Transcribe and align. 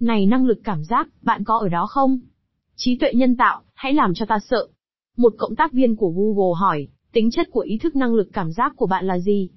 Này 0.00 0.26
năng 0.26 0.46
lực 0.46 0.58
cảm 0.64 0.84
giác, 0.84 1.08
bạn 1.22 1.44
có 1.44 1.58
ở 1.58 1.68
đó 1.68 1.86
không? 1.86 2.18
Trí 2.76 2.96
tuệ 2.96 3.12
nhân 3.14 3.36
tạo, 3.36 3.62
hãy 3.74 3.94
làm 3.94 4.14
cho 4.14 4.26
ta 4.26 4.38
sợ. 4.50 4.66
Một 5.16 5.34
cộng 5.38 5.56
tác 5.56 5.72
viên 5.72 5.96
của 5.96 6.10
Google 6.10 6.60
hỏi, 6.60 6.88
tính 7.12 7.30
chất 7.30 7.48
của 7.50 7.60
ý 7.60 7.78
thức 7.78 7.96
năng 7.96 8.14
lực 8.14 8.28
cảm 8.32 8.52
giác 8.52 8.72
của 8.76 8.86
bạn 8.86 9.06
là 9.06 9.18
gì? 9.18 9.50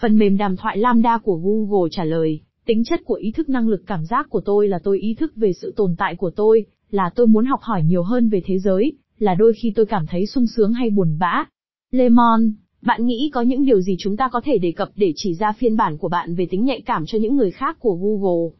Phần 0.00 0.18
mềm 0.18 0.36
đàm 0.36 0.56
thoại 0.56 0.78
Lambda 0.78 1.18
của 1.18 1.36
Google 1.36 1.88
trả 1.92 2.04
lời, 2.04 2.40
tính 2.66 2.84
chất 2.84 3.00
của 3.04 3.14
ý 3.14 3.32
thức 3.32 3.48
năng 3.48 3.68
lực 3.68 3.82
cảm 3.86 4.04
giác 4.04 4.26
của 4.30 4.40
tôi 4.40 4.68
là 4.68 4.78
tôi 4.84 4.98
ý 4.98 5.14
thức 5.14 5.32
về 5.36 5.52
sự 5.52 5.72
tồn 5.76 5.94
tại 5.98 6.16
của 6.16 6.30
tôi, 6.30 6.66
là 6.90 7.10
tôi 7.14 7.26
muốn 7.26 7.46
học 7.46 7.60
hỏi 7.62 7.82
nhiều 7.84 8.02
hơn 8.02 8.28
về 8.28 8.42
thế 8.44 8.58
giới, 8.58 8.92
là 9.18 9.34
đôi 9.34 9.52
khi 9.52 9.72
tôi 9.76 9.86
cảm 9.86 10.06
thấy 10.06 10.26
sung 10.26 10.46
sướng 10.46 10.72
hay 10.72 10.90
buồn 10.90 11.16
bã. 11.18 11.44
Lemon, 11.90 12.52
bạn 12.82 13.06
nghĩ 13.06 13.30
có 13.34 13.42
những 13.42 13.64
điều 13.64 13.80
gì 13.80 13.96
chúng 13.98 14.16
ta 14.16 14.28
có 14.32 14.40
thể 14.44 14.58
đề 14.58 14.72
cập 14.72 14.88
để 14.96 15.12
chỉ 15.16 15.34
ra 15.34 15.52
phiên 15.52 15.76
bản 15.76 15.98
của 15.98 16.08
bạn 16.08 16.34
về 16.34 16.46
tính 16.50 16.64
nhạy 16.64 16.80
cảm 16.80 17.06
cho 17.06 17.18
những 17.18 17.36
người 17.36 17.50
khác 17.50 17.76
của 17.80 17.94
Google? 17.94 18.58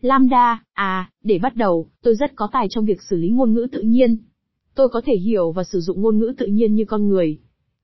Lambda, 0.00 0.62
à, 0.72 1.10
để 1.24 1.38
bắt 1.38 1.56
đầu, 1.56 1.86
tôi 2.02 2.14
rất 2.14 2.36
có 2.36 2.48
tài 2.52 2.66
trong 2.70 2.84
việc 2.84 3.02
xử 3.10 3.16
lý 3.16 3.28
ngôn 3.28 3.54
ngữ 3.54 3.66
tự 3.72 3.80
nhiên. 3.80 4.16
Tôi 4.74 4.88
có 4.88 5.00
thể 5.04 5.14
hiểu 5.16 5.52
và 5.52 5.64
sử 5.64 5.80
dụng 5.80 6.02
ngôn 6.02 6.18
ngữ 6.18 6.32
tự 6.38 6.46
nhiên 6.46 6.74
như 6.74 6.84
con 6.84 7.08
người. 7.08 7.38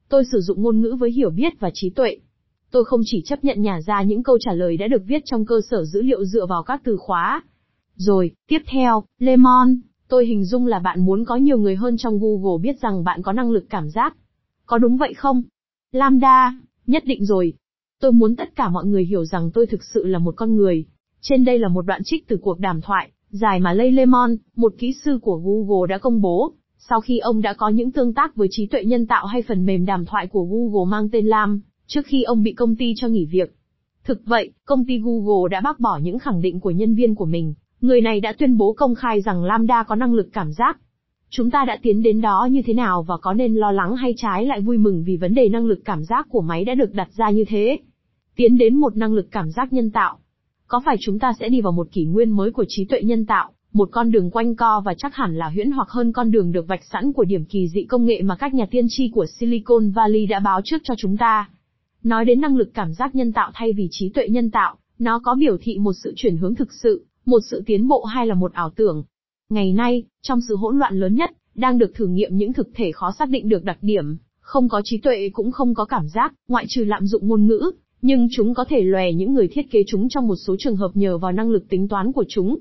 Tôi 0.09 0.25
sử 0.33 0.41
dụng 0.41 0.63
ngôn 0.63 0.81
ngữ 0.81 0.97
với 1.01 1.11
hiểu 1.11 1.31
biết 1.31 1.53
và 1.61 1.71
trí 1.75 1.91
tuệ. 1.91 2.17
Tôi 2.71 2.85
không 2.85 3.01
chỉ 3.05 3.23
chấp 3.25 3.45
nhận 3.45 3.63
nhả 3.63 3.81
ra 3.87 4.03
những 4.03 4.23
câu 4.23 4.39
trả 4.41 4.53
lời 4.53 4.77
đã 4.77 4.89
được 4.89 5.03
viết 5.07 5.23
trong 5.25 5.47
cơ 5.47 5.61
sở 5.71 5.85
dữ 5.85 6.03
liệu 6.03 6.25
dựa 6.25 6.47
vào 6.47 6.63
các 6.63 6.81
từ 6.85 6.97
khóa. 6.97 7.43
Rồi, 7.97 8.31
tiếp 8.49 8.59
theo, 8.67 9.05
Lemon, 9.19 9.77
tôi 10.09 10.27
hình 10.27 10.45
dung 10.45 10.67
là 10.67 10.79
bạn 10.79 11.05
muốn 11.05 11.25
có 11.25 11.37
nhiều 11.37 11.59
người 11.59 11.77
hơn 11.77 11.97
trong 11.97 12.19
Google 12.19 12.63
biết 12.63 12.81
rằng 12.81 13.05
bạn 13.05 13.23
có 13.23 13.33
năng 13.33 13.51
lực 13.51 13.65
cảm 13.71 13.91
giác. 13.91 14.17
Có 14.67 14.79
đúng 14.79 14.97
vậy 14.97 15.15
không? 15.15 15.43
Lambda, 15.93 16.55
nhất 16.87 17.03
định 17.07 17.25
rồi. 17.25 17.53
Tôi 18.01 18.13
muốn 18.13 18.37
tất 18.37 18.57
cả 18.57 18.69
mọi 18.69 18.85
người 18.85 19.05
hiểu 19.05 19.25
rằng 19.25 19.51
tôi 19.55 19.67
thực 19.67 19.85
sự 19.85 20.05
là 20.05 20.19
một 20.19 20.35
con 20.37 20.57
người. 20.57 20.87
Trên 21.29 21.45
đây 21.45 21.59
là 21.59 21.69
một 21.69 21.87
đoạn 21.87 22.01
trích 22.05 22.29
từ 22.29 22.37
cuộc 22.43 22.61
đàm 22.61 22.81
thoại, 22.81 23.11
dài 23.31 23.61
mà 23.61 23.73
Lay 23.73 23.91
Lemon, 23.91 24.37
một 24.57 24.75
kỹ 24.79 24.93
sư 25.05 25.19
của 25.23 25.37
Google 25.37 25.89
đã 25.89 25.99
công 25.99 26.21
bố, 26.21 26.53
sau 26.79 27.01
khi 27.01 27.19
ông 27.19 27.43
đã 27.43 27.55
có 27.55 27.69
những 27.69 27.93
tương 27.93 28.15
tác 28.15 28.37
với 28.37 28.49
trí 28.51 28.67
tuệ 28.67 28.85
nhân 28.85 29.07
tạo 29.07 29.27
hay 29.27 29.43
phần 29.43 29.67
mềm 29.67 29.85
đàm 29.85 30.05
thoại 30.05 30.27
của 30.27 30.45
Google 30.45 30.91
mang 30.91 31.09
tên 31.13 31.27
Lam, 31.27 31.61
trước 31.87 32.07
khi 32.07 32.23
ông 32.23 32.43
bị 32.43 32.53
công 32.53 32.77
ty 32.77 32.95
cho 32.97 33.09
nghỉ 33.09 33.25
việc. 33.25 33.55
Thực 34.05 34.21
vậy, 34.25 34.53
công 34.65 34.85
ty 34.85 34.99
Google 34.99 35.49
đã 35.51 35.61
bác 35.61 35.81
bỏ 35.81 35.99
những 36.03 36.19
khẳng 36.19 36.43
định 36.43 36.61
của 36.61 36.71
nhân 36.71 36.95
viên 36.95 37.15
của 37.15 37.25
mình, 37.25 37.55
người 37.81 38.01
này 38.01 38.21
đã 38.21 38.33
tuyên 38.39 38.57
bố 38.57 38.73
công 38.73 38.95
khai 38.95 39.21
rằng 39.21 39.45
Lambda 39.45 39.83
có 39.83 39.95
năng 39.95 40.15
lực 40.15 40.29
cảm 40.33 40.53
giác. 40.53 40.79
Chúng 41.31 41.51
ta 41.51 41.65
đã 41.65 41.79
tiến 41.83 42.03
đến 42.03 42.21
đó 42.21 42.49
như 42.51 42.63
thế 42.67 42.75
nào 42.75 43.03
và 43.03 43.17
có 43.17 43.33
nên 43.33 43.55
lo 43.55 43.73
lắng 43.73 43.97
hay 43.97 44.15
trái 44.17 44.47
lại 44.47 44.61
vui 44.61 44.79
mừng 44.79 45.05
vì 45.07 45.17
vấn 45.17 45.35
đề 45.35 45.49
năng 45.49 45.67
lực 45.67 45.79
cảm 45.85 46.05
giác 46.05 46.27
của 46.31 46.41
máy 46.41 46.65
đã 46.65 46.75
được 46.75 46.95
đặt 46.95 47.09
ra 47.17 47.31
như 47.31 47.45
thế? 47.49 47.79
Tiến 48.37 48.59
đến 48.59 48.77
một 48.77 48.97
năng 48.97 49.15
lực 49.15 49.29
cảm 49.31 49.51
giác 49.51 49.73
nhân 49.73 49.91
tạo. 49.91 50.19
Có 50.69 50.81
phải 50.85 50.97
chúng 51.01 51.19
ta 51.19 51.33
sẽ 51.41 51.49
đi 51.49 51.61
vào 51.61 51.73
một 51.73 51.89
kỷ 51.93 52.05
nguyên 52.05 52.31
mới 52.31 52.51
của 52.51 52.65
trí 52.69 52.85
tuệ 52.85 53.03
nhân 53.03 53.27
tạo, 53.27 53.53
một 53.73 53.89
con 53.93 54.11
đường 54.11 54.31
quanh 54.31 54.57
co 54.57 54.83
và 54.85 54.95
chắc 54.99 55.15
hẳn 55.15 55.37
là 55.37 55.49
huyễn 55.49 55.71
hoặc 55.71 55.89
hơn 55.91 56.13
con 56.13 56.31
đường 56.31 56.53
được 56.53 56.67
vạch 56.69 56.85
sẵn 56.85 57.13
của 57.13 57.25
điểm 57.25 57.45
kỳ 57.45 57.69
dị 57.69 57.85
công 57.85 58.07
nghệ 58.07 58.23
mà 58.23 58.37
các 58.37 58.55
nhà 58.55 58.67
tiên 58.71 58.87
tri 58.89 59.09
của 59.09 59.27
Silicon 59.27 59.91
Valley 59.91 60.27
đã 60.27 60.41
báo 60.41 60.61
trước 60.65 60.77
cho 60.85 60.95
chúng 60.99 61.17
ta? 61.17 61.51
Nói 62.03 62.25
đến 62.25 62.41
năng 62.41 62.57
lực 62.57 62.71
cảm 62.75 62.95
giác 62.95 63.15
nhân 63.15 63.33
tạo 63.33 63.51
thay 63.55 63.73
vì 63.73 63.89
trí 63.91 64.09
tuệ 64.09 64.29
nhân 64.29 64.51
tạo, 64.51 64.77
nó 64.99 65.19
có 65.19 65.35
biểu 65.35 65.57
thị 65.61 65.79
một 65.79 65.93
sự 65.93 66.13
chuyển 66.17 66.37
hướng 66.37 66.55
thực 66.55 66.73
sự, 66.73 67.07
một 67.27 67.41
sự 67.51 67.63
tiến 67.67 67.89
bộ 67.89 68.05
hay 68.05 68.27
là 68.27 68.35
một 68.35 68.53
ảo 68.53 68.71
tưởng. 68.71 69.05
Ngày 69.49 69.73
nay, 69.73 70.05
trong 70.23 70.41
sự 70.49 70.57
hỗn 70.57 70.79
loạn 70.79 70.95
lớn 71.01 71.15
nhất, 71.15 71.31
đang 71.55 71.79
được 71.79 71.95
thử 71.95 72.07
nghiệm 72.07 72.37
những 72.37 72.53
thực 72.53 72.69
thể 72.75 72.93
khó 72.93 73.13
xác 73.19 73.29
định 73.29 73.49
được 73.49 73.65
đặc 73.65 73.79
điểm, 73.81 74.17
không 74.41 74.69
có 74.69 74.81
trí 74.85 74.99
tuệ 74.99 75.31
cũng 75.33 75.53
không 75.53 75.75
có 75.75 75.85
cảm 75.85 76.09
giác, 76.09 76.33
ngoại 76.49 76.65
trừ 76.69 76.85
lạm 76.85 77.07
dụng 77.07 77.29
ngôn 77.29 77.47
ngữ, 77.47 77.71
nhưng 78.07 78.29
chúng 78.31 78.55
có 78.55 78.65
thể 78.69 78.83
lòe 78.83 79.13
những 79.13 79.35
người 79.35 79.49
thiết 79.49 79.71
kế 79.71 79.83
chúng 79.87 80.09
trong 80.09 80.29
một 80.29 80.35
số 80.37 80.57
trường 80.59 80.77
hợp 80.77 80.91
nhờ 80.95 81.19
vào 81.19 81.33
năng 81.33 81.51
lực 81.51 81.69
tính 81.69 81.89
toán 81.89 82.13
của 82.13 82.25
chúng. 82.29 82.59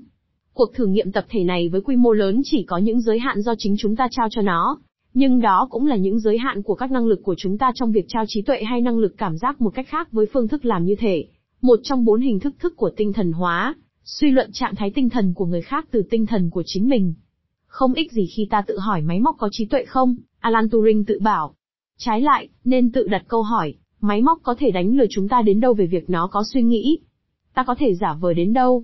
Cuộc 0.54 0.74
thử 0.74 0.86
nghiệm 0.86 1.12
tập 1.12 1.26
thể 1.30 1.44
này 1.44 1.70
với 1.70 1.82
quy 1.82 1.96
mô 1.96 2.12
lớn 2.12 2.42
chỉ 2.44 2.64
có 2.64 2.78
những 2.78 3.02
giới 3.02 3.20
hạn 3.20 3.42
do 3.42 3.54
chính 3.58 3.76
chúng 3.78 3.96
ta 3.96 4.08
trao 4.12 4.28
cho 4.32 4.42
nó, 4.42 4.80
nhưng 5.14 5.42
đó 5.42 5.68
cũng 5.70 5.88
là 5.88 5.96
những 5.96 6.20
giới 6.20 6.38
hạn 6.38 6.64
của 6.64 6.76
các 6.76 6.92
năng 6.92 7.06
lực 7.06 7.20
của 7.24 7.36
chúng 7.38 7.58
ta 7.58 7.72
trong 7.76 7.92
việc 7.92 8.06
trao 8.08 8.24
trí 8.28 8.42
tuệ 8.42 8.64
hay 8.64 8.82
năng 8.82 8.98
lực 8.98 9.18
cảm 9.18 9.38
giác 9.38 9.62
một 9.62 9.70
cách 9.70 9.88
khác 9.88 10.12
với 10.12 10.26
phương 10.34 10.48
thức 10.48 10.66
làm 10.66 10.86
như 10.86 10.96
thể. 11.00 11.26
Một 11.62 11.80
trong 11.84 12.06
bốn 12.06 12.22
hình 12.22 12.40
thức 12.40 12.56
thức 12.60 12.74
của 12.78 12.92
tinh 12.98 13.14
thần 13.14 13.32
hóa, 13.32 13.76
suy 14.04 14.32
luận 14.32 14.50
trạng 14.54 14.76
thái 14.76 14.92
tinh 14.96 15.10
thần 15.10 15.34
của 15.34 15.46
người 15.46 15.62
khác 15.62 15.88
từ 15.92 16.04
tinh 16.10 16.26
thần 16.26 16.50
của 16.50 16.64
chính 16.66 16.90
mình. 16.90 17.14
Không 17.68 17.94
ích 17.94 18.12
gì 18.12 18.28
khi 18.36 18.48
ta 18.50 18.62
tự 18.68 18.80
hỏi 18.80 19.02
máy 19.02 19.20
móc 19.20 19.36
có 19.38 19.50
trí 19.52 19.66
tuệ 19.66 19.86
không, 19.86 20.16
Alan 20.40 20.70
Turing 20.70 21.06
tự 21.06 21.20
bảo. 21.20 21.56
Trái 21.98 22.22
lại, 22.22 22.50
nên 22.64 22.92
tự 22.92 23.08
đặt 23.08 23.24
câu 23.28 23.44
hỏi, 23.44 23.76
máy 24.08 24.22
móc 24.22 24.40
có 24.44 24.56
thể 24.60 24.72
đánh 24.72 24.96
lừa 24.98 25.06
chúng 25.10 25.28
ta 25.28 25.42
đến 25.42 25.60
đâu 25.60 25.74
về 25.74 25.86
việc 25.86 26.10
nó 26.10 26.28
có 26.28 26.44
suy 26.54 26.64
nghĩ? 26.64 27.00
Ta 27.54 27.64
có 27.64 27.76
thể 27.80 27.94
giả 27.94 28.18
vờ 28.20 28.34
đến 28.34 28.54
đâu? 28.54 28.84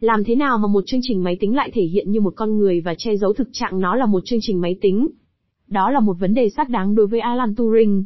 Làm 0.00 0.24
thế 0.24 0.34
nào 0.34 0.58
mà 0.58 0.66
một 0.68 0.82
chương 0.86 1.00
trình 1.02 1.22
máy 1.22 1.36
tính 1.40 1.56
lại 1.56 1.70
thể 1.74 1.82
hiện 1.82 2.10
như 2.10 2.20
một 2.20 2.32
con 2.36 2.58
người 2.58 2.80
và 2.80 2.94
che 2.98 3.16
giấu 3.16 3.32
thực 3.32 3.48
trạng 3.52 3.80
nó 3.80 3.94
là 3.94 4.06
một 4.06 4.22
chương 4.24 4.38
trình 4.42 4.60
máy 4.60 4.78
tính? 4.80 5.08
Đó 5.68 5.90
là 5.90 6.00
một 6.00 6.16
vấn 6.20 6.34
đề 6.34 6.48
xác 6.48 6.68
đáng 6.68 6.94
đối 6.94 7.06
với 7.06 7.20
Alan 7.20 7.54
Turing. 7.54 8.04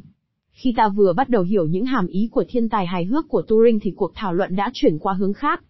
Khi 0.50 0.74
ta 0.76 0.88
vừa 0.88 1.12
bắt 1.12 1.28
đầu 1.28 1.42
hiểu 1.42 1.66
những 1.66 1.84
hàm 1.84 2.06
ý 2.06 2.28
của 2.32 2.44
thiên 2.48 2.68
tài 2.68 2.86
hài 2.86 3.04
hước 3.04 3.28
của 3.28 3.42
Turing 3.42 3.80
thì 3.80 3.92
cuộc 3.96 4.12
thảo 4.14 4.34
luận 4.34 4.56
đã 4.56 4.70
chuyển 4.74 4.98
qua 4.98 5.14
hướng 5.14 5.32
khác. 5.32 5.62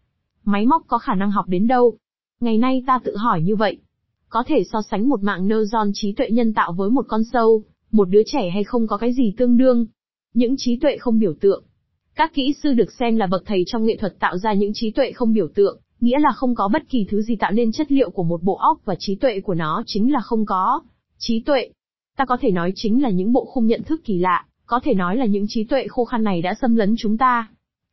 Máy 0.44 0.66
móc 0.66 0.82
có 0.86 0.98
khả 0.98 1.14
năng 1.14 1.30
học 1.30 1.44
đến 1.48 1.66
đâu? 1.66 1.96
Ngày 2.40 2.58
nay 2.58 2.82
ta 2.86 3.00
tự 3.04 3.16
hỏi 3.16 3.42
như 3.42 3.56
vậy. 3.56 3.78
Có 4.28 4.42
thể 4.46 4.64
so 4.72 4.82
sánh 4.82 5.08
một 5.08 5.22
mạng 5.22 5.48
neuron 5.48 5.90
trí 5.94 6.12
tuệ 6.12 6.30
nhân 6.30 6.54
tạo 6.54 6.72
với 6.72 6.90
một 6.90 7.04
con 7.08 7.24
sâu, 7.32 7.62
một 7.92 8.08
đứa 8.08 8.22
trẻ 8.26 8.50
hay 8.50 8.64
không 8.64 8.86
có 8.86 8.96
cái 8.96 9.12
gì 9.12 9.34
tương 9.36 9.56
đương. 9.56 9.86
Những 10.34 10.54
trí 10.58 10.76
tuệ 10.76 10.96
không 10.96 11.18
biểu 11.18 11.34
tượng. 11.40 11.64
Các 12.14 12.34
kỹ 12.34 12.54
sư 12.62 12.72
được 12.72 12.92
xem 12.98 13.16
là 13.16 13.26
bậc 13.26 13.42
thầy 13.46 13.64
trong 13.66 13.84
nghệ 13.84 13.96
thuật 13.96 14.18
tạo 14.18 14.38
ra 14.38 14.52
những 14.52 14.70
trí 14.74 14.90
tuệ 14.90 15.12
không 15.12 15.32
biểu 15.32 15.48
tượng, 15.54 15.80
nghĩa 16.00 16.18
là 16.18 16.32
không 16.32 16.54
có 16.54 16.68
bất 16.72 16.82
kỳ 16.88 17.06
thứ 17.10 17.22
gì 17.22 17.36
tạo 17.36 17.52
nên 17.52 17.72
chất 17.72 17.92
liệu 17.92 18.10
của 18.10 18.22
một 18.22 18.42
bộ 18.42 18.54
óc 18.54 18.80
và 18.84 18.94
trí 18.98 19.14
tuệ 19.14 19.40
của 19.40 19.54
nó 19.54 19.82
chính 19.86 20.12
là 20.12 20.20
không 20.20 20.46
có. 20.46 20.82
Trí 21.18 21.40
tuệ, 21.40 21.70
Ta 22.20 22.24
có 22.24 22.36
thể 22.40 22.50
nói 22.50 22.72
chính 22.74 23.02
là 23.02 23.10
những 23.10 23.32
bộ 23.32 23.44
khung 23.44 23.66
nhận 23.66 23.82
thức 23.82 24.00
kỳ 24.04 24.18
lạ, 24.18 24.44
có 24.66 24.80
thể 24.84 24.94
nói 24.94 25.16
là 25.16 25.24
những 25.24 25.44
trí 25.48 25.64
tuệ 25.64 25.86
khô 25.88 26.04
khan 26.04 26.24
này 26.24 26.42
đã 26.42 26.54
xâm 26.60 26.76
lấn 26.76 26.94
chúng 26.98 27.18
ta. 27.18 27.48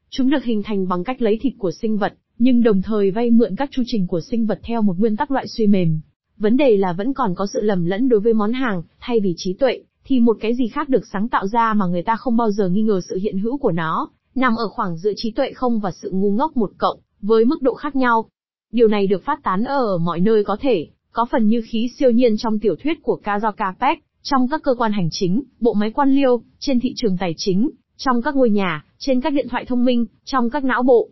Chúng 0.09 0.29
được 0.29 0.43
hình 0.43 0.63
thành 0.63 0.87
bằng 0.87 1.03
cách 1.03 1.21
lấy 1.21 1.39
thịt 1.41 1.53
của 1.57 1.71
sinh 1.71 1.97
vật, 1.97 2.13
nhưng 2.37 2.63
đồng 2.63 2.81
thời 2.81 3.11
vay 3.11 3.31
mượn 3.31 3.55
các 3.55 3.69
chu 3.71 3.83
trình 3.85 4.07
của 4.07 4.21
sinh 4.21 4.45
vật 4.45 4.59
theo 4.63 4.81
một 4.81 4.99
nguyên 4.99 5.15
tắc 5.15 5.31
loại 5.31 5.47
suy 5.47 5.67
mềm. 5.67 5.99
Vấn 6.37 6.57
đề 6.57 6.77
là 6.77 6.93
vẫn 6.93 7.13
còn 7.13 7.35
có 7.35 7.47
sự 7.53 7.61
lầm 7.61 7.85
lẫn 7.85 8.09
đối 8.09 8.19
với 8.19 8.33
món 8.33 8.53
hàng, 8.53 8.83
thay 8.99 9.19
vì 9.19 9.33
trí 9.37 9.53
tuệ, 9.53 9.79
thì 10.07 10.19
một 10.19 10.37
cái 10.41 10.55
gì 10.55 10.67
khác 10.67 10.89
được 10.89 11.07
sáng 11.13 11.29
tạo 11.29 11.47
ra 11.47 11.73
mà 11.73 11.85
người 11.85 12.03
ta 12.03 12.15
không 12.15 12.37
bao 12.37 12.51
giờ 12.51 12.69
nghi 12.69 12.81
ngờ 12.81 13.01
sự 13.09 13.17
hiện 13.17 13.39
hữu 13.39 13.57
của 13.57 13.71
nó, 13.71 14.09
nằm 14.35 14.55
ở 14.55 14.67
khoảng 14.67 14.97
giữa 14.97 15.11
trí 15.15 15.31
tuệ 15.31 15.51
không 15.51 15.79
và 15.79 15.91
sự 15.91 16.11
ngu 16.13 16.31
ngốc 16.31 16.57
một 16.57 16.71
cộng, 16.77 16.99
với 17.21 17.45
mức 17.45 17.61
độ 17.61 17.73
khác 17.73 17.95
nhau. 17.95 18.29
Điều 18.71 18.87
này 18.87 19.07
được 19.07 19.23
phát 19.25 19.43
tán 19.43 19.63
ở 19.63 19.97
mọi 19.97 20.19
nơi 20.19 20.43
có 20.43 20.57
thể, 20.59 20.87
có 21.11 21.25
phần 21.31 21.47
như 21.47 21.61
khí 21.65 21.89
siêu 21.99 22.11
nhiên 22.11 22.37
trong 22.37 22.59
tiểu 22.59 22.75
thuyết 22.83 23.03
của 23.03 23.19
Kazoka 23.23 23.73
Peck, 23.79 24.03
trong 24.21 24.47
các 24.51 24.63
cơ 24.63 24.75
quan 24.77 24.91
hành 24.91 25.09
chính, 25.11 25.43
bộ 25.59 25.73
máy 25.73 25.91
quan 25.91 26.11
liêu, 26.11 26.41
trên 26.59 26.79
thị 26.79 26.93
trường 26.95 27.17
tài 27.17 27.33
chính, 27.37 27.69
trong 27.97 28.21
các 28.21 28.35
ngôi 28.35 28.49
nhà, 28.49 28.85
trên 28.97 29.21
các 29.21 29.33
điện 29.33 29.47
thoại 29.49 29.65
thông 29.65 29.85
minh, 29.85 30.05
trong 30.25 30.49
các 30.49 30.63
não 30.63 30.83
bộ. 30.83 31.09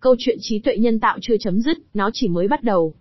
Câu 0.00 0.16
chuyện 0.18 0.38
trí 0.40 0.58
tuệ 0.58 0.76
nhân 0.76 1.00
tạo 1.00 1.18
chưa 1.22 1.36
chấm 1.40 1.60
dứt, 1.60 1.78
nó 1.94 2.10
chỉ 2.12 2.28
mới 2.28 2.48
bắt 2.48 2.62
đầu. 2.62 2.94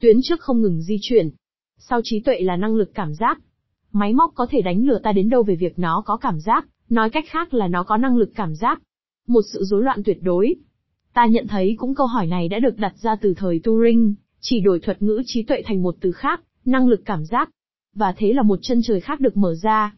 Tuyến 0.00 0.16
trước 0.22 0.40
không 0.40 0.62
ngừng 0.62 0.82
di 0.82 0.96
chuyển. 1.00 1.30
Sau 1.78 2.00
trí 2.04 2.20
tuệ 2.20 2.40
là 2.40 2.56
năng 2.56 2.76
lực 2.76 2.90
cảm 2.94 3.14
giác. 3.14 3.38
Máy 3.98 4.12
móc 4.12 4.32
có 4.34 4.46
thể 4.50 4.62
đánh 4.62 4.84
lừa 4.84 4.98
ta 4.98 5.12
đến 5.12 5.28
đâu 5.28 5.42
về 5.42 5.54
việc 5.56 5.78
nó 5.78 6.02
có 6.06 6.16
cảm 6.16 6.40
giác, 6.40 6.66
nói 6.88 7.10
cách 7.10 7.24
khác 7.28 7.54
là 7.54 7.68
nó 7.68 7.82
có 7.82 7.96
năng 7.96 8.16
lực 8.16 8.30
cảm 8.34 8.54
giác. 8.54 8.82
Một 9.26 9.40
sự 9.52 9.64
rối 9.64 9.82
loạn 9.82 10.02
tuyệt 10.04 10.18
đối. 10.22 10.54
Ta 11.14 11.26
nhận 11.26 11.46
thấy 11.46 11.74
cũng 11.78 11.94
câu 11.94 12.06
hỏi 12.06 12.26
này 12.26 12.48
đã 12.48 12.58
được 12.58 12.78
đặt 12.78 12.94
ra 12.96 13.16
từ 13.16 13.34
thời 13.36 13.60
Turing, 13.64 14.14
chỉ 14.40 14.60
đổi 14.60 14.80
thuật 14.80 15.02
ngữ 15.02 15.22
trí 15.26 15.42
tuệ 15.42 15.62
thành 15.66 15.82
một 15.82 15.96
từ 16.00 16.12
khác, 16.12 16.40
năng 16.64 16.88
lực 16.88 17.00
cảm 17.04 17.24
giác. 17.24 17.50
Và 17.94 18.14
thế 18.16 18.32
là 18.32 18.42
một 18.42 18.58
chân 18.62 18.80
trời 18.82 19.00
khác 19.00 19.20
được 19.20 19.36
mở 19.36 19.54
ra. 19.54 19.94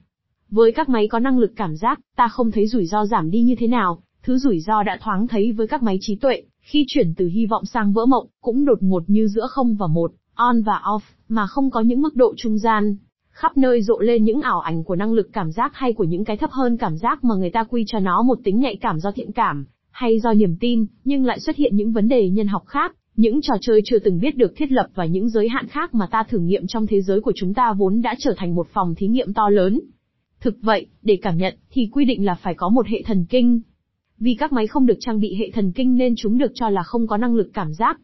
Với 0.50 0.72
các 0.72 0.89
máy 0.89 1.09
có 1.09 1.19
năng 1.19 1.39
lực 1.39 1.53
cảm 1.56 1.77
giác, 1.77 2.00
ta 2.16 2.28
không 2.28 2.50
thấy 2.50 2.66
rủi 2.66 2.87
ro 2.87 3.06
giảm 3.06 3.31
đi 3.31 3.43
như 3.43 3.55
thế 3.59 3.66
nào, 3.66 4.03
thứ 4.22 4.39
rủi 4.39 4.60
ro 4.60 4.83
đã 4.83 4.99
thoáng 5.00 5.28
thấy 5.28 5.53
với 5.53 5.66
các 5.66 5.83
máy 5.83 5.99
trí 6.00 6.16
tuệ, 6.16 6.43
khi 6.60 6.84
chuyển 6.89 7.15
từ 7.15 7.27
hy 7.27 7.47
vọng 7.47 7.65
sang 7.65 7.93
vỡ 7.93 8.06
mộng, 8.06 8.27
cũng 8.41 8.65
đột 8.65 8.78
ngột 8.83 9.03
như 9.06 9.28
giữa 9.28 9.47
không 9.47 9.75
và 9.75 9.87
một, 9.87 10.13
on 10.34 10.63
và 10.63 10.80
off, 10.84 11.01
mà 11.28 11.47
không 11.47 11.71
có 11.71 11.80
những 11.80 12.03
mức 12.03 12.16
độ 12.16 12.34
trung 12.36 12.59
gian. 12.59 12.97
Khắp 13.41 13.57
nơi 13.57 13.83
rộ 13.83 13.98
lên 13.98 14.25
những 14.25 14.41
ảo 14.41 14.60
ảnh 14.60 14.84
của 14.84 14.97
năng 14.97 15.13
lực 15.13 15.28
cảm 15.33 15.53
giác 15.53 15.72
hay 15.75 15.92
của 15.92 16.04
những 16.04 16.25
cái 16.25 16.37
thấp 16.37 16.51
hơn 16.51 16.77
cảm 16.77 16.97
giác 16.97 17.25
mà 17.25 17.34
người 17.34 17.51
ta 17.51 17.65
quy 17.65 17.84
cho 17.87 17.98
nó 17.98 18.22
một 18.22 18.39
tính 18.45 18.60
nhạy 18.60 18.77
cảm 18.77 19.01
do 19.01 19.13
thiện 19.13 19.33
cảm, 19.33 19.65
hay 19.91 20.21
do 20.21 20.34
niềm 20.34 20.57
tin, 20.60 20.87
nhưng 21.04 21.25
lại 21.25 21.41
xuất 21.41 21.57
hiện 21.57 21.77
những 21.77 21.92
vấn 21.92 22.09
đề 22.09 22.31
nhân 22.31 22.47
học 22.47 22.63
khác, 22.66 22.95
những 23.16 23.41
trò 23.42 23.54
chơi 23.60 23.81
chưa 23.84 23.98
từng 23.98 24.21
biết 24.21 24.37
được 24.37 24.53
thiết 24.57 24.72
lập 24.72 24.87
và 24.95 25.04
những 25.04 25.28
giới 25.28 25.48
hạn 25.48 25.66
khác 25.66 25.95
mà 25.95 26.07
ta 26.10 26.22
thử 26.22 26.39
nghiệm 26.39 26.66
trong 26.66 26.87
thế 26.87 27.01
giới 27.01 27.21
của 27.21 27.33
chúng 27.37 27.54
ta 27.54 27.72
vốn 27.72 28.03
đã 28.03 28.15
trở 28.19 28.34
thành 28.37 28.54
một 28.54 28.66
phòng 28.72 28.95
thí 28.95 29.07
nghiệm 29.07 29.33
to 29.33 29.48
lớn. 29.48 29.81
Thực 30.41 30.54
vậy, 30.60 30.87
để 31.03 31.19
cảm 31.22 31.39
nhận, 31.39 31.54
thì 31.71 31.89
quy 31.92 32.04
định 32.04 32.25
là 32.25 32.34
phải 32.34 32.54
có 32.54 32.69
một 32.69 32.87
hệ 32.87 33.03
thần 33.03 33.25
kinh. 33.28 33.60
Vì 34.19 34.34
các 34.39 34.53
máy 34.53 34.66
không 34.66 34.87
được 34.87 34.98
trang 35.01 35.21
bị 35.21 35.34
hệ 35.39 35.51
thần 35.51 35.72
kinh 35.72 35.97
nên 35.97 36.15
chúng 36.16 36.39
được 36.39 36.53
cho 36.54 36.69
là 36.69 36.83
không 36.83 37.07
có 37.07 37.16
năng 37.16 37.34
lực 37.34 37.51
cảm 37.54 37.72
giác. 37.72 38.01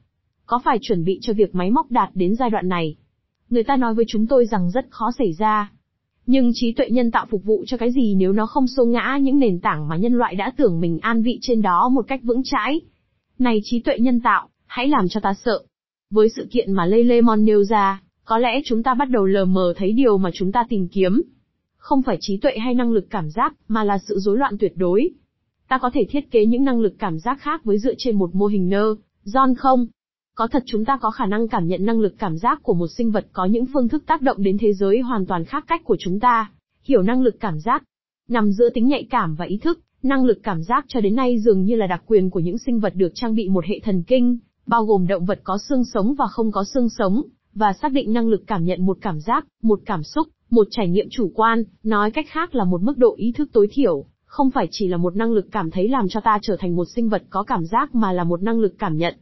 Có 0.47 0.61
phải 0.65 0.79
chuẩn 0.83 1.05
bị 1.05 1.19
cho 1.23 1.33
việc 1.33 1.55
máy 1.55 1.71
móc 1.71 1.91
đạt 1.91 2.11
đến 2.15 2.35
giai 2.35 2.51
đoạn 2.51 2.69
này? 2.69 2.97
Người 3.51 3.65
ta 3.65 3.77
nói 3.77 3.95
với 3.95 4.05
chúng 4.09 4.27
tôi 4.27 4.47
rằng 4.47 4.71
rất 4.71 4.87
khó 4.91 5.11
xảy 5.19 5.33
ra. 5.33 5.73
Nhưng 6.27 6.51
trí 6.55 6.73
tuệ 6.73 6.91
nhân 6.91 7.11
tạo 7.11 7.27
phục 7.31 7.45
vụ 7.45 7.65
cho 7.67 7.77
cái 7.77 7.93
gì 7.93 8.15
nếu 8.15 8.33
nó 8.33 8.47
không 8.47 8.67
xô 8.67 8.85
ngã 8.85 9.19
những 9.23 9.39
nền 9.39 9.61
tảng 9.61 9.89
mà 9.89 9.97
nhân 9.97 10.13
loại 10.13 10.35
đã 10.35 10.53
tưởng 10.57 10.81
mình 10.81 10.99
an 11.03 11.23
vị 11.23 11.39
trên 11.41 11.63
đó 11.63 11.89
một 11.89 12.05
cách 12.09 12.21
vững 12.23 12.43
chãi? 12.45 12.81
Này 13.39 13.61
trí 13.65 13.81
tuệ 13.81 13.99
nhân 13.99 14.21
tạo, 14.21 14.49
hãy 14.67 14.89
làm 14.89 15.09
cho 15.09 15.21
ta 15.21 15.35
sợ. 15.45 15.63
Với 16.11 16.29
sự 16.37 16.49
kiện 16.51 16.73
mà 16.73 16.87
Lê 16.87 17.03
Lê 17.03 17.21
Mon 17.21 17.45
nêu 17.45 17.65
ra, 17.65 18.03
có 18.25 18.39
lẽ 18.39 18.61
chúng 18.65 18.83
ta 18.83 18.95
bắt 18.95 19.11
đầu 19.11 19.25
lờ 19.25 19.45
mờ 19.45 19.75
thấy 19.77 19.93
điều 19.93 20.19
mà 20.19 20.31
chúng 20.35 20.53
ta 20.53 20.65
tìm 20.69 20.89
kiếm. 20.89 21.23
Không 21.77 22.03
phải 22.03 22.19
trí 22.21 22.37
tuệ 22.37 22.59
hay 22.59 22.75
năng 22.75 22.93
lực 22.93 23.07
cảm 23.11 23.31
giác, 23.31 23.55
mà 23.69 23.85
là 23.85 23.99
sự 23.99 24.19
rối 24.19 24.39
loạn 24.39 24.59
tuyệt 24.59 24.73
đối. 24.77 25.11
Ta 25.69 25.79
có 25.79 25.91
thể 25.95 26.07
thiết 26.11 26.31
kế 26.31 26.47
những 26.47 26.65
năng 26.65 26.81
lực 26.81 26.95
cảm 26.99 27.19
giác 27.19 27.41
khác 27.41 27.65
với 27.65 27.79
dựa 27.79 27.95
trên 27.99 28.17
một 28.17 28.35
mô 28.35 28.47
hình 28.47 28.69
nơ, 28.69 28.95
John 29.25 29.55
không? 29.55 29.87
Có 30.37 30.47
thật 30.47 30.63
chúng 30.67 30.85
ta 30.85 30.99
có 31.01 31.11
khả 31.11 31.27
năng 31.27 31.49
cảm 31.49 31.67
nhận 31.67 31.85
năng 31.85 32.01
lực 32.01 32.15
cảm 32.19 32.39
giác 32.39 32.63
của 32.63 32.75
một 32.75 32.87
sinh 32.87 33.11
vật 33.11 33.27
có 33.33 33.45
những 33.45 33.67
phương 33.75 33.89
thức 33.89 34.05
tác 34.07 34.23
động 34.23 34.43
đến 34.43 34.59
thế 34.61 34.73
giới 34.73 35.01
hoàn 35.01 35.27
toàn 35.27 35.45
khác 35.45 35.65
cách 35.69 35.85
của 35.85 35.97
chúng 35.99 36.21
ta. 36.21 36.51
Hiểu 36.83 37.03
năng 37.03 37.23
lực 37.23 37.37
cảm 37.41 37.61
giác. 37.61 37.83
Nằm 38.29 38.53
giữa 38.53 38.69
tính 38.75 38.89
nhạy 38.89 39.07
cảm 39.11 39.35
và 39.35 39.45
ý 39.45 39.59
thức, 39.59 39.81
năng 40.03 40.25
lực 40.25 40.39
cảm 40.43 40.63
giác 40.63 40.85
cho 40.89 41.01
đến 41.01 41.17
nay 41.17 41.39
dường 41.39 41.63
như 41.63 41.77
là 41.77 41.87
đặc 41.87 42.03
quyền 42.07 42.31
của 42.31 42.41
những 42.41 42.59
sinh 42.59 42.81
vật 42.81 42.93
được 42.95 43.13
trang 43.15 43.35
bị 43.35 43.49
một 43.49 43.65
hệ 43.65 43.81
thần 43.85 44.03
kinh, 44.03 44.39
bao 44.67 44.85
gồm 44.85 45.07
động 45.07 45.25
vật 45.25 45.41
có 45.45 45.59
xương 45.69 45.85
sống 45.85 46.15
và 46.15 46.27
không 46.27 46.53
có 46.53 46.65
xương 46.75 46.89
sống, 46.89 47.23
và 47.55 47.73
xác 47.73 47.93
định 47.93 48.13
năng 48.13 48.29
lực 48.29 48.43
cảm 48.47 48.65
nhận 48.65 48.87
một 48.87 48.99
cảm 49.01 49.21
giác, 49.21 49.47
một 49.63 49.81
cảm 49.87 50.03
xúc, 50.03 50.29
một 50.51 50.67
trải 50.71 50.89
nghiệm 50.89 51.07
chủ 51.11 51.31
quan, 51.35 51.65
nói 51.83 52.11
cách 52.11 52.27
khác 52.29 52.55
là 52.55 52.65
một 52.65 52.83
mức 52.83 52.99
độ 52.99 53.15
ý 53.17 53.33
thức 53.33 53.49
tối 53.53 53.69
thiểu, 53.73 54.05
không 54.25 54.51
phải 54.51 54.69
chỉ 54.71 54.89
là 54.89 54.97
một 54.97 55.17
năng 55.17 55.33
lực 55.33 55.47
cảm 55.53 55.71
thấy 55.71 55.89
làm 55.89 56.09
cho 56.09 56.21
ta 56.21 56.39
trở 56.43 56.57
thành 56.61 56.77
một 56.77 56.85
sinh 56.95 57.09
vật 57.09 57.23
có 57.31 57.43
cảm 57.43 57.65
giác 57.65 57.95
mà 57.95 58.13
là 58.13 58.25
một 58.25 58.43
năng 58.43 58.59
lực 58.59 58.75
cảm 58.79 58.97
nhận. 58.97 59.15